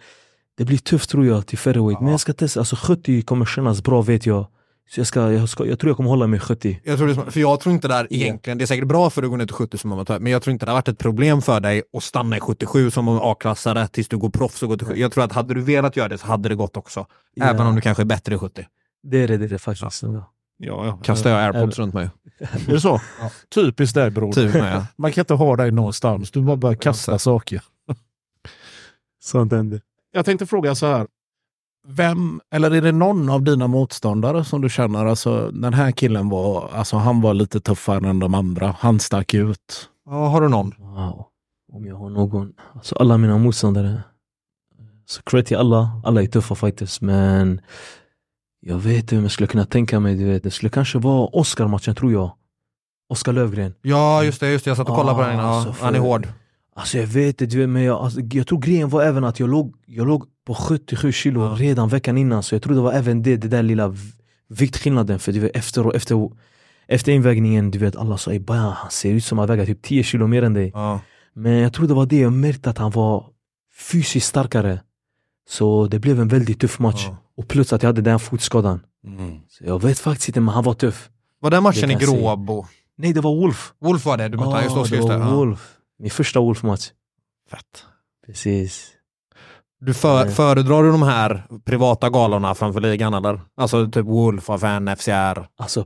[0.58, 1.58] det blir tufft tror jag till.
[1.64, 2.10] Men Ja.
[2.10, 4.46] jag ska testa, alltså 70 kommer kännas bra vet jag.
[4.90, 6.80] Så jag, ska, jag, ska, jag tror jag kommer hålla mig 70.
[6.84, 9.22] Jag tror det för jag tror inte det där egentligen, det är säkert bra för
[9.22, 10.88] dig att gå ner till 70 som amatör, men jag tror inte det har varit
[10.88, 14.68] ett problem för dig att stanna i 77 som A-klassare tills du går proffs och
[14.68, 15.00] går till 70.
[15.00, 17.06] Jag tror att hade du velat göra det så hade det gått också.
[17.34, 17.44] Ja.
[17.44, 18.66] Även om du kanske är bättre i 70.
[19.02, 20.02] Det är det, det, är det faktiskt.
[20.02, 20.32] Ja.
[20.58, 20.98] Ja, ja.
[21.02, 22.10] Kastar jag airpods runt mig.
[22.38, 23.00] Är det så?
[23.20, 23.30] Ja.
[23.54, 24.32] Typiskt dig bror.
[24.32, 24.86] Typ med, ja.
[24.96, 26.30] Man kan inte ha dig någonstans.
[26.30, 27.62] Du bara börjar kasta saker.
[29.22, 29.80] Sånt händer.
[30.12, 31.06] Jag tänkte fråga så här.
[31.88, 36.28] Vem, eller är det någon av dina motståndare som du känner, alltså den här killen
[36.28, 38.74] var, alltså han var lite tuffare än de andra.
[38.78, 39.88] Han stack ut.
[40.06, 40.72] ja, har du någon?
[40.78, 41.26] Wow.
[41.72, 42.52] Om jag har någon.
[42.74, 44.02] Alltså alla mina motståndare.
[45.06, 46.00] Så cred till alla.
[46.04, 47.60] Alla är tuffa fighters men
[48.60, 50.14] jag vet inte om jag skulle kunna tänka mig.
[50.16, 52.30] Du vet, det skulle kanske vara Oscar-matchen tror jag.
[53.08, 53.74] Oskar Lövgren.
[53.82, 54.70] Ja, just det, just det.
[54.70, 55.38] Jag satt och kollade på den.
[55.38, 56.28] Ja, Alltså, för- han är hård.
[56.76, 59.48] Alltså jag vet du vet, men jag, alltså, jag tror grejen var även att jag
[59.50, 61.56] låg, jag låg på 77 kilo Ja.
[61.58, 62.42] redan veckan innan.
[62.42, 63.94] Så jag tror det var även det, det där lilla
[64.48, 65.18] viktskillnaden.
[65.18, 66.30] För du vet, efter, och efter,
[66.86, 69.82] efter invägningen, du vet alla sa "Ey, Bajan, han ser ut som att väga typ
[69.82, 70.70] 10 kilo mer än dig.
[70.74, 71.00] Ja.
[71.34, 73.26] Men jag tror det var det jag märkte att han var
[73.90, 74.80] fysiskt starkare.
[75.48, 77.04] Så det blev en väldigt tuff match.
[77.08, 77.16] Ja.
[77.36, 78.80] Och plus att jag hade den fotskadan.
[79.06, 79.38] Mm.
[79.48, 81.10] Så jag vet faktiskt inte, men han var tuff.
[81.40, 81.96] Var den matchen Det i.
[82.06, 82.66] Gråbo?
[82.98, 83.72] Nej, det var Wolf.
[83.80, 85.18] Wolf var det, du mötte Ah, just det just det.
[85.18, 85.75] Wolf.
[85.98, 86.90] Min första Wolf-match.
[87.50, 87.84] Fett.
[88.26, 88.92] Precis.
[89.80, 90.34] Du för, Nej.
[90.34, 93.40] föredrar du de här privata galorna framför ligan eller?
[93.56, 95.46] Alltså typ Wolf, AFN, FCR.
[95.56, 95.84] Alltså,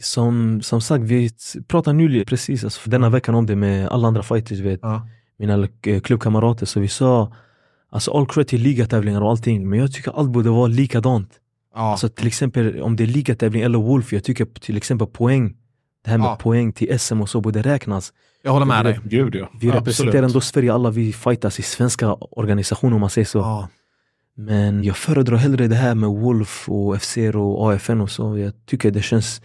[0.00, 1.30] som, som sagt, vi
[1.68, 4.80] pratade nyligen precis alltså, denna veckan om det med alla andra fighters, vet.
[4.82, 5.08] Ja.
[5.38, 6.66] mina eh, klubbkamrater.
[6.66, 7.32] Så vi sa,
[7.90, 11.40] alltså all cred till ligatävlingar och allting, men jag tycker allt borde vara likadant.
[11.74, 11.80] Ja.
[11.80, 15.56] Alltså till exempel om det är ligatävling eller Wolf, jag tycker till exempel poäng,
[16.04, 16.36] det här med Ja.
[16.36, 18.12] poäng till SM och så borde räknas.
[18.44, 19.00] Jag håller med dig.
[19.04, 19.50] Gud ja.
[19.60, 23.38] Vi representerar ändå Sverige, alla vi fightas i svenska organisationer om man säger så.
[23.38, 23.68] Ja.
[24.36, 28.38] Men jag föredrar hellre det här med Wolf och FCR och AFN och så.
[28.38, 29.42] Jag tycker det känns,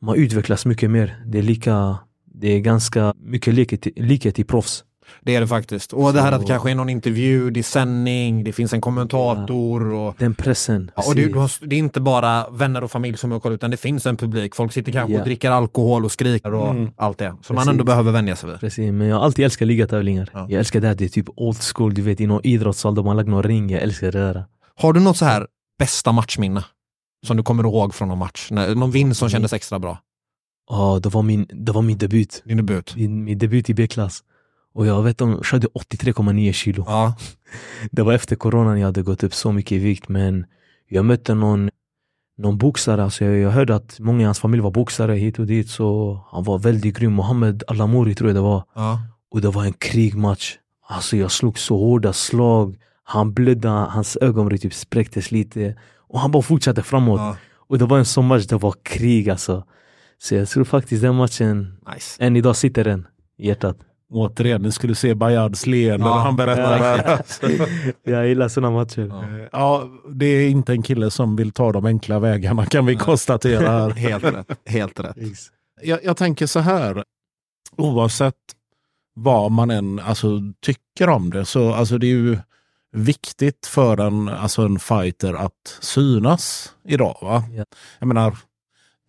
[0.00, 1.22] man utvecklas mycket mer.
[1.26, 4.84] Det är lika, det är ganska mycket likhet, likhet i proffs.
[5.22, 5.92] Det är det faktiskt.
[5.92, 8.72] Och det här att det Så- kanske är någon intervju, det är sändning, det finns
[8.72, 9.92] en kommentator.
[9.92, 10.90] Och, Den pressen.
[10.96, 13.76] ja, och det, har, det är inte bara vänner och familj som åker utan det
[13.76, 14.54] finns en publik.
[14.54, 15.18] Folk sitter kanske Ja.
[15.18, 16.90] och dricker alkohol och skriker och Mm.
[16.96, 17.34] allt det.
[17.42, 18.60] Som man ändå behöver vänja sig vid.
[18.60, 20.28] Precis, men jag har alltid älskat ligatävlingar.
[20.32, 20.46] Ja.
[20.50, 23.02] Jag älskar det här, det är typ old school, du vet i någon idrottssal där
[23.02, 24.44] man lagt någon ring, jag älskar det där.
[24.76, 25.46] Har du något så här
[25.78, 26.64] bästa matchminne?
[27.26, 28.48] Som du kommer ihåg från någon match?
[28.50, 29.98] När- Någon vinst som kändes extra bra?
[30.70, 32.42] Ja, det var min, det var min debut.
[32.44, 32.96] Din debut?
[32.96, 34.22] Min, min debut i B-klass.
[34.74, 36.84] Och jag vet de körde 83,9 kilo.
[36.86, 37.14] Ja.
[37.90, 40.46] Det var efter coronan jag hade gått upp så mycket i vikt men
[40.88, 41.70] jag mötte någon,
[42.38, 45.46] någon boxare, alltså jag, jag hörde att många i hans familj var boxare hit och
[45.46, 47.12] dit så han var väldigt grym.
[47.12, 48.64] Mohammed Alamouri tror jag det var.
[48.74, 49.00] ja.
[49.30, 50.56] Och det var en krigmatch.
[50.88, 52.76] Alltså jag slog så hårda slag.
[53.04, 55.76] Han blödde, hans ögonbryn typ spräcktes lite.
[56.08, 57.20] Och han bara fortsatte framåt.
[57.20, 57.36] ja.
[57.68, 59.64] Och det var en sån match, det var krig alltså.
[60.18, 62.24] Så jag tror faktiskt den matchen, Nice.
[62.24, 63.06] än idag sitter den
[63.38, 63.76] i hjärtat.
[64.10, 66.14] Återigen, ni skulle se Bayads leende Ja.
[66.14, 67.16] när han berättar det här.
[67.16, 67.46] Alltså.
[68.04, 69.08] Jag gillar såna matcher.
[69.10, 69.48] Ja.
[69.52, 73.68] Ja, det är inte en kille som vill ta de enkla vägarna kan vi konstatera
[73.70, 73.90] här.
[73.96, 74.60] Helt rätt.
[74.66, 75.16] Helt rätt.
[75.82, 77.04] jag, jag tänker så här,
[77.76, 78.34] oavsett
[79.14, 82.38] vad man än alltså, tycker om det, så alltså, det är ju
[82.92, 87.16] viktigt för en, alltså, en fighter att synas idag.
[87.22, 87.44] Va?
[87.56, 87.64] Ja.
[87.98, 88.36] Jag menar,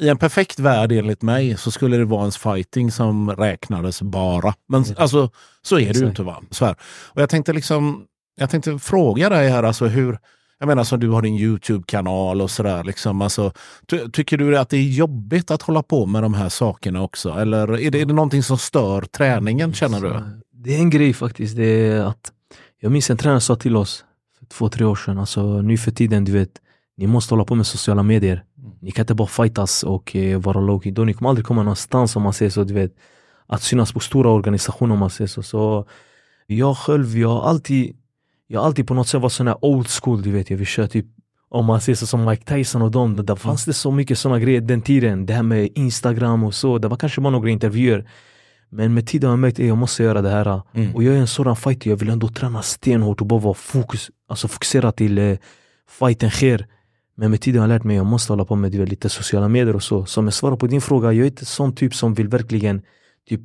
[0.02, 4.54] i en perfekt värld enligt mig så skulle det vara ens fighting som räknades bara.
[4.68, 4.96] Men Ja.
[4.98, 5.30] alltså,
[5.62, 6.24] så är det ju inte.
[6.24, 6.42] Va?
[6.50, 6.76] Så här.
[7.08, 8.04] Och jag tänkte liksom,
[8.36, 10.20] jag tänkte fråga dig här, alltså hur,
[10.60, 12.84] jag menar som du har din Youtube-kanal och sådär.
[12.84, 13.52] Liksom, alltså,
[13.88, 17.30] ty, tycker du att det är jobbigt att hålla på med de här sakerna också?
[17.30, 20.10] Eller är det, är det någonting som stör träningen känner du?
[20.10, 20.24] Så,
[20.54, 22.32] Det är en grej faktiskt, det är att
[22.80, 24.06] jag minns en tränare sa till oss
[24.40, 26.50] för två, tre år sedan, alltså nu för tiden, du vet,
[27.02, 28.44] ni måste hålla på med sociala medier.
[28.82, 32.16] Ni kan inte bara fightas och eh, vara low Då ni kommer aldrig komma någonstans
[32.16, 32.96] om man säger så, du vet.
[33.48, 35.44] Att synas på stora organisationer om man säger så.
[35.44, 35.86] Så
[36.48, 37.96] jag själv, jag har alltid,
[38.48, 40.50] jag har alltid på något sätt varit sån här old school, du vet.
[40.50, 41.06] Jag vill köra typ
[41.50, 44.40] om man ser så som Mike Tyson och dem, där fanns det så mycket såna
[44.40, 45.26] grejer den tiden.
[45.26, 48.10] Det här med Instagram och så, det var kanske bara några intervjuer.
[48.70, 50.62] Men med tiden har jag märkt att jag måste göra det här.
[50.74, 50.96] Mm.
[50.96, 54.12] Och jag är en sådan fighter, jag vill ändå träna stenhårt och bara vara fokus,
[54.30, 55.38] alltså fokusera till eh,
[56.00, 56.68] fighten sker.
[57.22, 59.10] Men med tiden har jag lärt mig att jag måste hålla på med vet, lite
[59.10, 60.06] sociala medier och så.
[60.06, 62.82] Så om jag svarar på din fråga, jag är inte sån typ som vill verkligen
[63.30, 63.42] typ,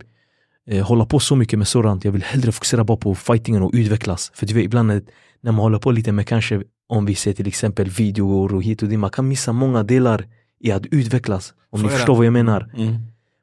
[0.70, 2.04] eh, hålla på så mycket med sådant.
[2.04, 4.30] Jag vill hellre fokusera bara på fightingen och utvecklas.
[4.34, 5.02] För du vet, ibland när,
[5.40, 8.82] när man håller på lite med kanske, om vi ser till exempel videor och hit
[8.82, 10.26] och dit, man kan missa många delar
[10.60, 11.54] i att utvecklas.
[11.70, 12.70] Om Så ni förstår vad jag menar.
[12.76, 12.96] Mm.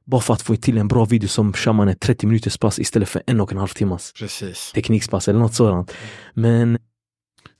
[0.05, 2.79] Bara för att få till en bra video som kör man ett 30 minuters pass
[2.79, 4.71] istället för en och en halv timmas Precis.
[4.75, 5.93] teknikspass eller något sådant.
[6.33, 6.77] Men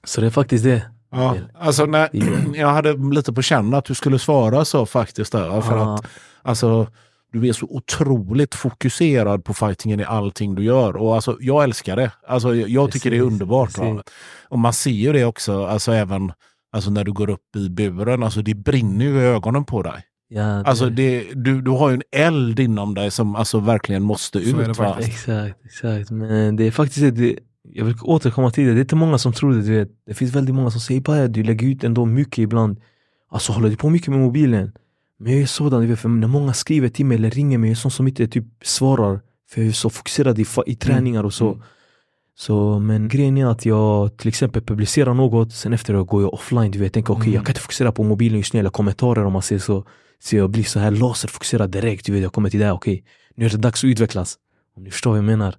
[0.04, 0.90] så det är faktiskt det.
[1.14, 2.26] Ja, alltså när, Ja.
[2.56, 5.32] jag hade lite på känn att du skulle svara så faktiskt.
[5.32, 6.06] Där, för Ah, att
[6.42, 6.88] alltså,
[7.34, 10.96] du är så otroligt fokuserad på fightingen i allting du gör.
[10.96, 12.12] Och alltså, jag älskar det.
[12.28, 13.78] Alltså, jag tycker det är underbart.
[13.78, 14.04] Va?
[14.50, 16.32] Och man ser ju det också, alltså även
[16.76, 18.24] alltså, när du går upp i buren.
[18.24, 20.04] Alltså, det brinner ju i ögonen på dig.
[20.30, 24.04] ja, det, Alltså, det, du, du har ju en eld inom dig som alltså, verkligen
[24.04, 24.68] måste Så ut.
[25.08, 26.12] Exakt, exakt.
[26.12, 27.40] Men det är faktiskt det.
[27.70, 28.74] Jag vill återkomma till det.
[28.74, 29.62] Det är inte många som tror det.
[29.62, 29.90] Du vet.
[30.08, 32.78] Det finns väldigt många som säger bara du lägger ut ändå mycket ibland.
[33.30, 34.72] Alltså håller du på mycket med mobilen?
[35.20, 37.70] Men jag är sådan, du vet, för när många skriver till mig eller ringer mig,
[37.70, 39.20] jag är sån som inte typ svarar.
[39.50, 41.48] För jag är så fokuserad i, i träningar och så.
[41.48, 41.62] Mm.
[42.36, 46.34] Så men grejen är att jag till exempel publicerar något, sen efter det går jag
[46.34, 46.72] offline.
[46.72, 47.34] Du vet, jag tänker okej, Mm.
[47.34, 49.86] jag kan inte fokusera på mobilen just nu eller kommentarer om man säger så.
[50.20, 52.06] Så jag blir så här laserfokuserad direkt.
[52.06, 53.04] Du vet, jag kommer till det, okej,
[53.36, 54.38] nu är det dags att utvecklas.
[54.76, 55.56] Om ni förstår vad jag menar.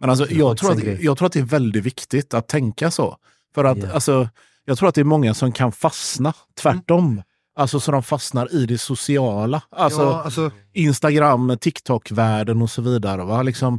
[0.00, 3.16] Men alltså, jag, tror att, jag tror att det är väldigt viktigt att tänka så.
[3.54, 3.92] För att Ja.
[3.92, 4.28] alltså,
[4.64, 7.22] jag tror att det är många som kan fastna tvärtom.
[7.58, 9.62] Alltså så de fastnar i det sociala.
[9.70, 13.24] Alltså ja, alltså, Instagram, TikTok-världen och så vidare.
[13.24, 13.42] Va?
[13.42, 13.78] Liksom,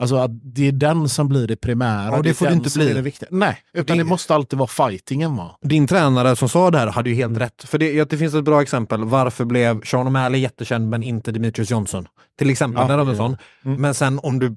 [0.00, 2.16] Alltså att det är den som blir det primära.
[2.16, 2.92] Ja, det får det inte bli.
[2.92, 3.28] Det viktiga.
[3.32, 5.56] Nej, utan Det- det måste alltid vara fightingen va?
[5.62, 7.62] Din tränare som sa det här hade ju helt rätt.
[7.64, 9.04] För det, det finns ett bra exempel.
[9.04, 12.06] Varför blev Sean O'Malley jättekänd men inte Demetrius Johnson?
[12.38, 13.14] Till exempel, Ja, vi en ja.
[13.16, 13.36] sån.
[13.64, 13.80] Mm.
[13.80, 14.56] Men sen om du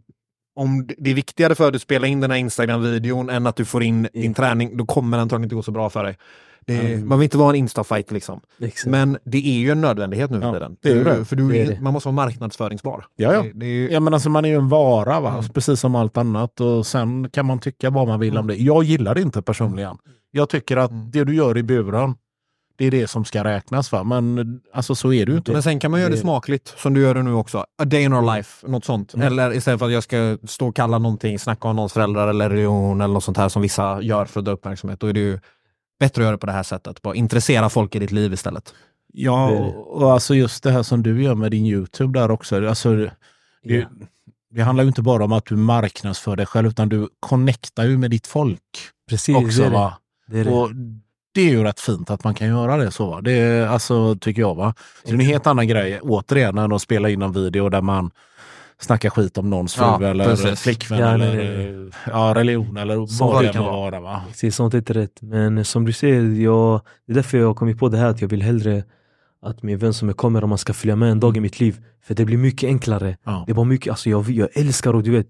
[0.56, 3.66] om det är viktigare för dig att spela in den här Instagram-videon än att du
[3.66, 6.18] får in din träning, då kommer den antagligen inte gå så bra för dig.
[6.66, 7.08] Det Mm.
[7.08, 8.40] Man vill inte vara en Insta-fight liksom.
[8.62, 8.92] Exakt.
[8.92, 10.76] Men det är ju en nödvändighet nu för Ja, tiden.
[10.82, 11.26] det är det.
[11.26, 11.82] För du, Det är det.
[11.82, 13.06] man måste vara marknadsföringsbar.
[13.16, 13.42] Ja, ja.
[13.44, 15.44] Det, det ju, Ja, men alltså man är ju en vara, va?
[15.54, 16.60] precis som allt annat.
[16.62, 18.56] Och Sen kan man tycka vad man vill om det.
[18.56, 19.98] Jag gillar det inte personligen.
[20.32, 21.12] Jag tycker att Mm.
[21.12, 22.16] det du gör i buren,
[22.78, 23.92] det är det som ska räknas.
[23.92, 24.04] Va?
[24.04, 25.52] Men alltså så är det ju inte.
[25.52, 27.58] Men sen kan man göra det det- smakligt, som du gör det nu också.
[27.78, 29.14] A day in our life, något sånt.
[29.14, 29.28] Mm.
[29.28, 32.50] Eller istället för att jag ska stå och kalla någonting, snacka om någons föräldrar eller
[32.50, 35.00] religion eller något sånt här som vissa gör för att dra uppmärksamhet.
[35.00, 35.40] Då är det ju
[36.00, 37.02] bättre att göra det på det här sättet.
[37.02, 38.74] Bara intressera folk i ditt liv istället.
[39.14, 42.68] Ja, och, och alltså just det här som du gör med din YouTube där också.
[42.70, 43.10] Alltså, det,
[43.64, 43.86] Ja.
[44.52, 47.98] det handlar ju inte bara om att du marknadsför dig själv, utan du connectar ju
[47.98, 48.62] med ditt folk
[49.10, 49.62] Precis, också.
[49.62, 49.76] det är det.
[49.76, 49.98] va?
[50.28, 50.52] Det är det.
[50.52, 50.70] Och
[51.34, 53.10] det är ju rätt fint att man kan göra det så.
[53.10, 53.22] Va?
[53.22, 54.56] Det är, alltså, tycker jag.
[54.56, 54.74] va.
[55.04, 57.82] Så det är en helt annan grej, återigen, än att spela in en video där
[57.82, 58.12] man
[58.80, 60.62] snackar skit om någons fru Ja, eller precis.
[60.62, 63.76] flickvän Ja, eller Ja, religion eller Så vad det kan vara.
[63.92, 64.00] vara.
[64.00, 64.22] Va?
[64.28, 65.22] Precis, sånt är inte rätt.
[65.22, 68.22] Men som du säger, jag, det är därför jag har kommit på det här att
[68.22, 68.84] jag vill hellre
[69.46, 71.78] att min vän som är kameraman ska följa med en dag i mitt liv.
[72.08, 73.18] För det blir mycket enklare.
[73.24, 73.44] Ja.
[73.48, 75.28] Det bara mycket, alltså jag, jag älskar och du vet,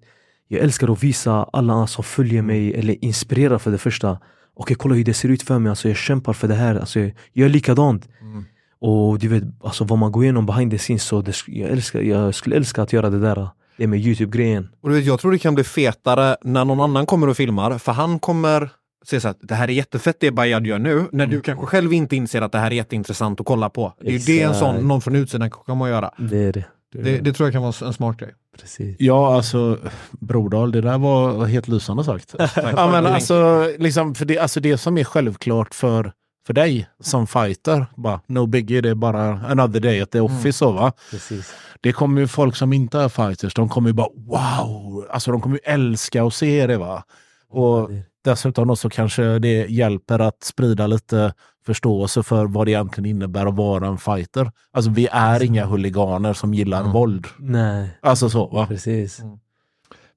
[0.48, 4.18] jag älskar att visa alla som följer mig eller inspirera för det första.
[4.56, 7.00] Okej kolla hur det ser ut för mig, alltså jag kämpar för det här, alltså
[7.00, 8.10] jag gör likadant.
[8.22, 8.46] Mm.
[8.80, 12.02] Och du vet, alltså vad man går igenom behind the scenes, så det, jag, älskar,
[12.02, 13.48] jag skulle älska att göra det där.
[13.78, 14.70] Det med Youtube-grejen.
[14.82, 17.78] Och du vet, jag tror det kan bli fetare när någon annan kommer och filmar,
[17.78, 18.70] för han kommer
[19.06, 21.94] se så att det här är jättefett det Bayard gör nu, när du kanske själv
[21.94, 23.94] inte inser att det här är jätteintressant att kolla på.
[24.02, 24.86] Det är ju det en sån, Exakt.
[24.86, 26.12] någon från utsidan kommer att göra.
[26.18, 26.66] Det är det.
[26.94, 28.34] Det, det tror jag kan vara en smart grej.
[28.62, 28.96] Precis.
[29.00, 29.78] Ja, alltså
[30.12, 32.36] Brodal, det där var helt lysande sagt.
[32.56, 36.12] ja, men alltså, liksom, för det, alltså det som är självklart för,
[36.48, 40.54] för dig som fighter, bara, no biggie, det är bara another day at the office.
[40.58, 40.92] Så, va?
[41.12, 41.54] Precis.
[41.82, 45.42] Det kommer ju folk som inte är fighters, de kommer ju bara wow, alltså de
[45.42, 46.78] kommer ju älska att se det.
[46.78, 47.04] va.
[47.50, 51.34] Och det- dessutom så kanske det hjälper att sprida lite
[51.66, 54.52] förståelse för vad det egentligen innebär att vara en fighter.
[54.72, 56.92] Alltså vi är inga huliganer som gillar Mm.
[56.92, 57.28] våld.
[57.40, 58.66] Nej, Alltså så va?
[58.68, 59.22] precis.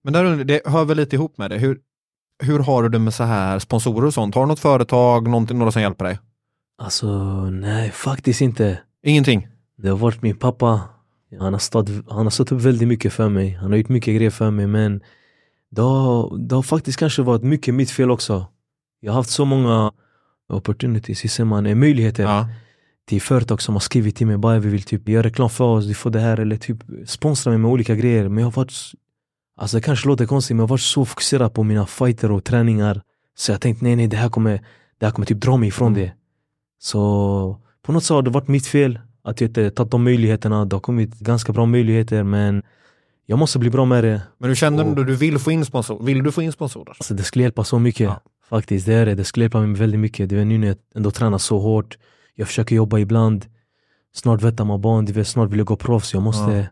[0.02, 1.58] Men där, det hör väl lite ihop med det.
[1.58, 1.78] Hur,
[2.42, 4.34] hur har du det med så här sponsorer och sånt?
[4.34, 6.18] Har du något företag, någonting, några som hjälper dig?
[6.78, 7.06] Alltså
[7.50, 8.78] nej, faktiskt inte.
[9.02, 9.48] Ingenting?
[9.78, 10.80] Det har varit min pappa.
[11.40, 13.50] Han har, stått, han har stått upp väldigt mycket för mig.
[13.60, 15.00] Han har gjort mycket grejer för mig men
[15.70, 18.46] det har, det har faktiskt kanske varit mycket mitt fel också.
[19.00, 19.92] Jag har haft så många
[20.48, 22.48] opportunities, hur säger man, möjligheter Ja.
[23.08, 25.86] till företag som har skrivit till mig bara vi vill typ göra reklam för oss,
[25.86, 28.28] du får det här eller typ sponsra mig med olika grejer.
[28.28, 28.72] Men jag har varit,
[29.56, 32.44] alltså det kanske låter konstigt men jag har varit så fokuserad på mina fighter och
[32.44, 33.02] träningar.
[33.38, 34.60] Så jag tänkte nej nej det här kommer,
[34.98, 36.12] det här kommer typ dra mig ifrån det.
[36.78, 40.64] Så på något sätt har det varit mitt fel att jag inte tagit de möjligheterna.
[40.64, 42.62] Det har kommit ganska bra möjligheter men
[43.26, 44.22] jag måste bli bra med det.
[44.38, 46.04] Men du känner Och- ändå du vill få in sponsorer?
[46.04, 46.88] Vill du få in sponsorer?
[46.90, 48.00] Alltså det skulle hjälpa så mycket.
[48.04, 48.20] Ja.
[48.48, 49.14] Faktiskt, det är det.
[49.14, 50.28] Det skulle hjälpa mig väldigt mycket.
[50.28, 51.98] Du vet nu när jag ändå tränar så hårt.
[52.34, 53.46] Jag försöker jobba ibland.
[54.14, 56.14] Snart vettar man barn, du vet, snart vill jag gå proffs.
[56.14, 56.52] Jag måste...
[56.52, 56.64] Ja.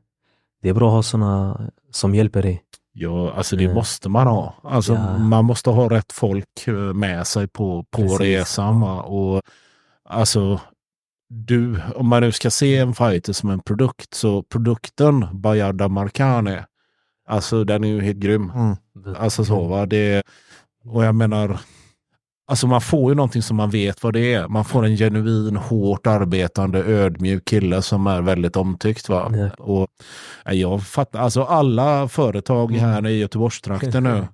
[0.62, 1.60] Det är bra att ha såna
[1.90, 2.62] som hjälper dig.
[2.92, 4.54] Ja, alltså det Eh, måste man ha.
[4.62, 5.18] Alltså, ja.
[5.18, 8.20] Man måste ha rätt folk eh, med sig på, på Precis.
[8.20, 8.80] resan.
[8.80, 9.02] Va?
[9.02, 9.42] Och,
[10.04, 10.60] alltså,
[11.28, 16.66] du, om man nu ska se en fighter som en produkt, så produkten Bayarda Markane,
[17.28, 18.50] alltså den är ju helt grym.
[18.54, 18.76] Mm.
[19.16, 20.22] Alltså så va, det,
[20.86, 21.58] och jag menar,
[22.48, 24.48] alltså man får ju någonting som man vet vad det är.
[24.48, 29.08] Man får en genuin, hårt arbetande, ödmjuk kille som är väldigt omtyckt.
[29.08, 29.32] Va?
[29.36, 29.64] Ja.
[29.64, 29.88] Och
[30.44, 34.26] jag fattar, alltså alla företag här i Göteborgstrakten nu,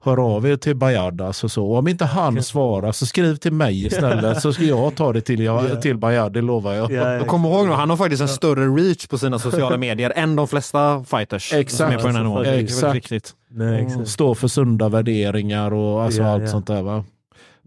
[0.00, 1.20] hör av er till Bayard.
[1.20, 1.66] Alltså så.
[1.66, 5.20] Och om inte han svarar så skriv till mig istället så ska jag ta det
[5.20, 7.20] till, jag, till Bayard, det lovar jag.
[7.20, 10.36] Och kom ihåg nu, han har faktiskt en större reach på sina sociala medier än
[10.36, 11.76] de flesta fighters Exakt.
[11.76, 12.42] som är på den här nivån.
[12.42, 13.34] Det är väldigt Exakt.
[13.56, 14.08] Nej, exakt.
[14.08, 16.48] Stå för sunda värderingar och alltså Ja, allt ja.
[16.48, 16.82] sånt där.
[16.82, 17.04] Va?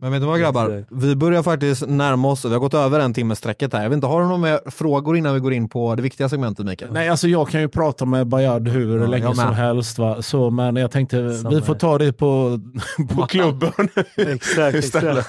[0.02, 0.70] Men vet du vad grabbar?
[0.70, 0.92] Exakt.
[1.04, 3.82] Vi börjar faktiskt närma oss, vi har gått över en timme sträcket här.
[3.84, 6.30] Jag vet inte, har du några mer frågor innan vi går in på det viktiga
[6.30, 6.92] segmentet Mikael?
[6.94, 9.98] Nej, alltså jag kan ju prata med Bayard hur Ja, länge som helst.
[10.00, 10.22] Va?
[10.22, 12.60] Så, men jag tänkte Samma vi får ta det på,
[13.16, 13.72] på klubben
[14.18, 15.26] Exakt, istället.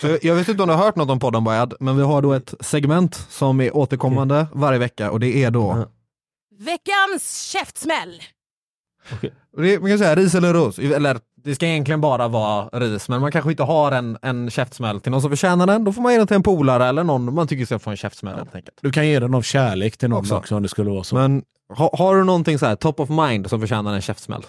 [0.00, 2.22] Så jag- vet inte om du har hört något om podden Bayad, men vi har
[2.22, 5.86] då ett segment som är återkommande varje vecka och det är då.
[6.58, 8.20] Veckans käftsmäll!
[9.56, 13.20] Det, man kan säga ris eller ros, eller det ska egentligen bara vara ris, men
[13.20, 16.12] man kanske inte har en, en käftsmäll till någon som förtjänar den, då får man
[16.12, 18.78] ge den till en polare eller någon man tycker ska få en käftsmäll helt enkelt.
[18.82, 20.36] Du kan ge den av kärlek till någon Också.
[20.36, 21.14] också, om det skulle vara så.
[21.14, 21.42] Men
[21.76, 24.42] ha, har du någonting så här top of mind som förtjänar en käftsmäll?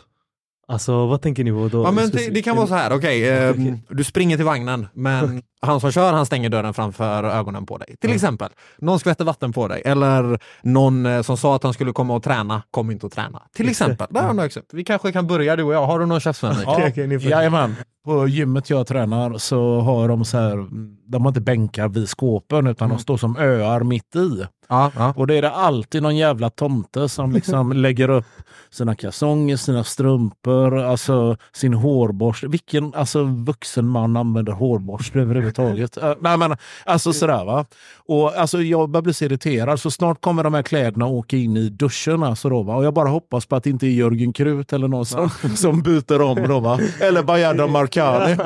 [0.72, 1.84] Alltså vad tänker ni på då?
[1.84, 3.56] Ja, men det, det kan vara så här, okej, eh,
[3.90, 7.96] du springer till vagnen, men han som kör han stänger dörren framför ögonen på dig.
[8.02, 11.94] Till exempel, någon skvätter vatten på dig eller någon eh, som sa att han skulle
[11.94, 13.42] komma och träna, kom inte och träna.
[13.56, 14.78] Till exempel, där har exempel.
[14.78, 15.86] Vi kanske kan börja du och jag.
[15.86, 16.56] Har du någon käftsmäll?
[16.66, 17.76] Ja, får- jajamän.
[18.06, 20.68] På gymmet jag tränar så har de så här,
[21.12, 24.46] de har inte bänkar vid skåpen utan de står som öar mitt i.
[24.72, 25.14] Ja, ja.
[25.18, 28.26] Och det är det alltid någon jävla tomte som liksom lägger upp
[28.70, 32.48] sina kalsonger, sina strumpor, alltså sin hårborste.
[32.48, 35.98] Vilken alltså, vuxen man använder hårborste överhuvudtaget?
[35.98, 37.66] Uh, nej men alltså sådär va.
[37.98, 41.58] Och alltså jag börjar bli så irriterad så snart kommer de här kläderna åka in
[41.58, 42.76] i duschen alltså då va.
[42.76, 45.82] Och jag bara hoppas på att det inte är Jörgen Krut eller någon som, som
[45.82, 46.80] byter om då va.
[47.02, 48.38] Eller Bayada Marcani.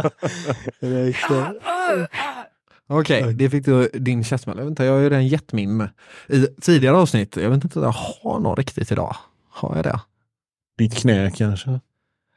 [2.88, 4.58] Okej, det fick du din käftsmäll.
[4.58, 5.88] Jag, vet inte, jag har ju redan gett min
[6.28, 7.36] i tidigare avsnitt.
[7.36, 9.16] Jag vet inte om jag har någon riktigt idag.
[9.50, 10.00] Har jag det?
[10.78, 11.70] Ditt knä kanske?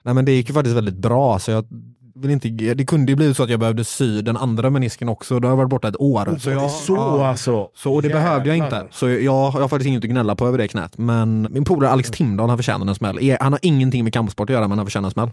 [0.03, 1.67] Nej men det gick ju faktiskt väldigt bra så jag
[2.15, 5.41] vill inte, det kunde ju bli så att jag behövde sy den andra menisken också.
[5.41, 6.39] Då har jag varit borta ett år.
[6.39, 7.29] Så, jag, så ja.
[7.29, 7.71] alltså.
[7.75, 8.87] Så, och det behövde jag inte.
[8.91, 10.99] Så jag, jag har faktiskt inget att gnälla på över det knät.
[10.99, 13.19] Men min polare Alex Timdahl, han förtjänar en smäll.
[13.21, 15.31] E- Han har ingenting med kampsport att göra, men han förtjänar en smäll.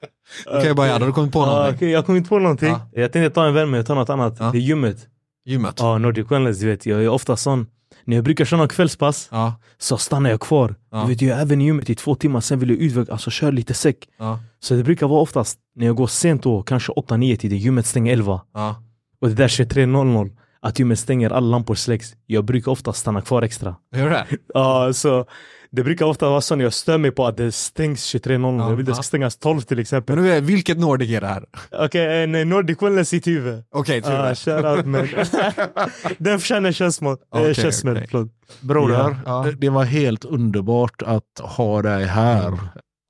[0.45, 1.75] Okej, bara hade du kommit på någonting?
[1.75, 2.69] okej, jag kom inte på någonting.
[2.69, 2.89] Ja.
[2.93, 4.35] Jag tänkte ta en värme, ta något annat.
[4.39, 4.49] Ja.
[4.51, 4.97] Det är gymmet.
[5.45, 5.75] Gymmet?
[5.79, 6.85] Ja, Nordic Wellness, du vet.
[6.85, 7.67] Jag är ofta sån.
[8.05, 9.53] När jag brukar köra kvällspass Ja.
[9.77, 10.75] så stannar jag kvar.
[10.91, 11.01] Ja.
[11.01, 13.29] Du vet, jag är även i gymmet i två timmar, sen vill jag ut, alltså
[13.31, 13.97] köra lite säck.
[14.19, 14.39] Ja.
[14.59, 18.13] Så det brukar vara oftast när jag går sent då, kanske 8-9 tiden, gymmet stänger
[18.13, 18.41] 11.
[18.53, 18.75] Ja.
[19.21, 20.31] Och det där 23.00,
[20.65, 22.13] att gymmet stänger, alla lampor släcks.
[22.25, 23.75] Jag brukar ofta stanna kvar extra.
[23.95, 24.25] Gör det?
[24.53, 25.25] Ja, så
[25.71, 28.59] det brukar ofta vara så när jag stör mig på att det stängs 23.00.
[28.59, 30.15] Ja, jag vill det ska stängas 12 till exempel.
[30.15, 31.43] Men nu vilket Nordic är det här?
[31.71, 33.63] Okej, en Nordic Wellness i Tuve.
[33.71, 35.07] Okej, Ah, shoutout men.
[36.17, 37.13] Den förtjänar käftsmäll.
[37.31, 37.71] Okay, okej.
[38.11, 38.27] förlåt.
[38.61, 39.45] Broder, Ja.
[39.57, 42.53] det var helt underbart att ha dig här.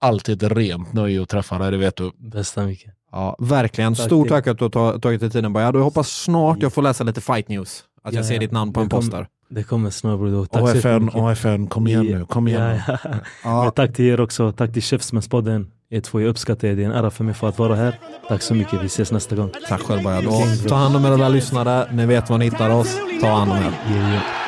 [0.02, 2.12] Alltid ett rent nöje att träffa dig, det vet du.
[2.18, 2.92] Bästa mycket.
[3.12, 3.96] Ja, verkligen.
[3.96, 5.76] Tack Stort tack att du har ta- tagit dig tiden Bajad.
[5.76, 7.84] Jag hoppas snart jag får läsa lite fight news.
[8.04, 9.28] Att jag Ja, ser ditt namn på en kom- poster.
[9.50, 10.46] Det kommer snart bror.
[10.46, 11.10] Tack AFN.
[11.14, 12.80] AFN, kom igen nu, kom igen.
[12.88, 13.10] Ja, ja.
[13.44, 13.72] Ja.
[13.72, 14.52] Tack till er också.
[14.52, 15.72] Tack till Käftsmällspodden.
[15.90, 16.76] Er två, jag uppskattar er.
[16.76, 18.00] Det är en ära för mig för att vara här.
[18.28, 18.82] Tack så mycket.
[18.84, 19.50] Vi ses nästa gång.
[19.70, 20.24] Tack själv Bajad.
[20.68, 21.88] Ta hand om er alla lyssnare.
[21.94, 22.98] Ni vet var ni hittar oss.
[23.22, 24.45] Ta hand om er.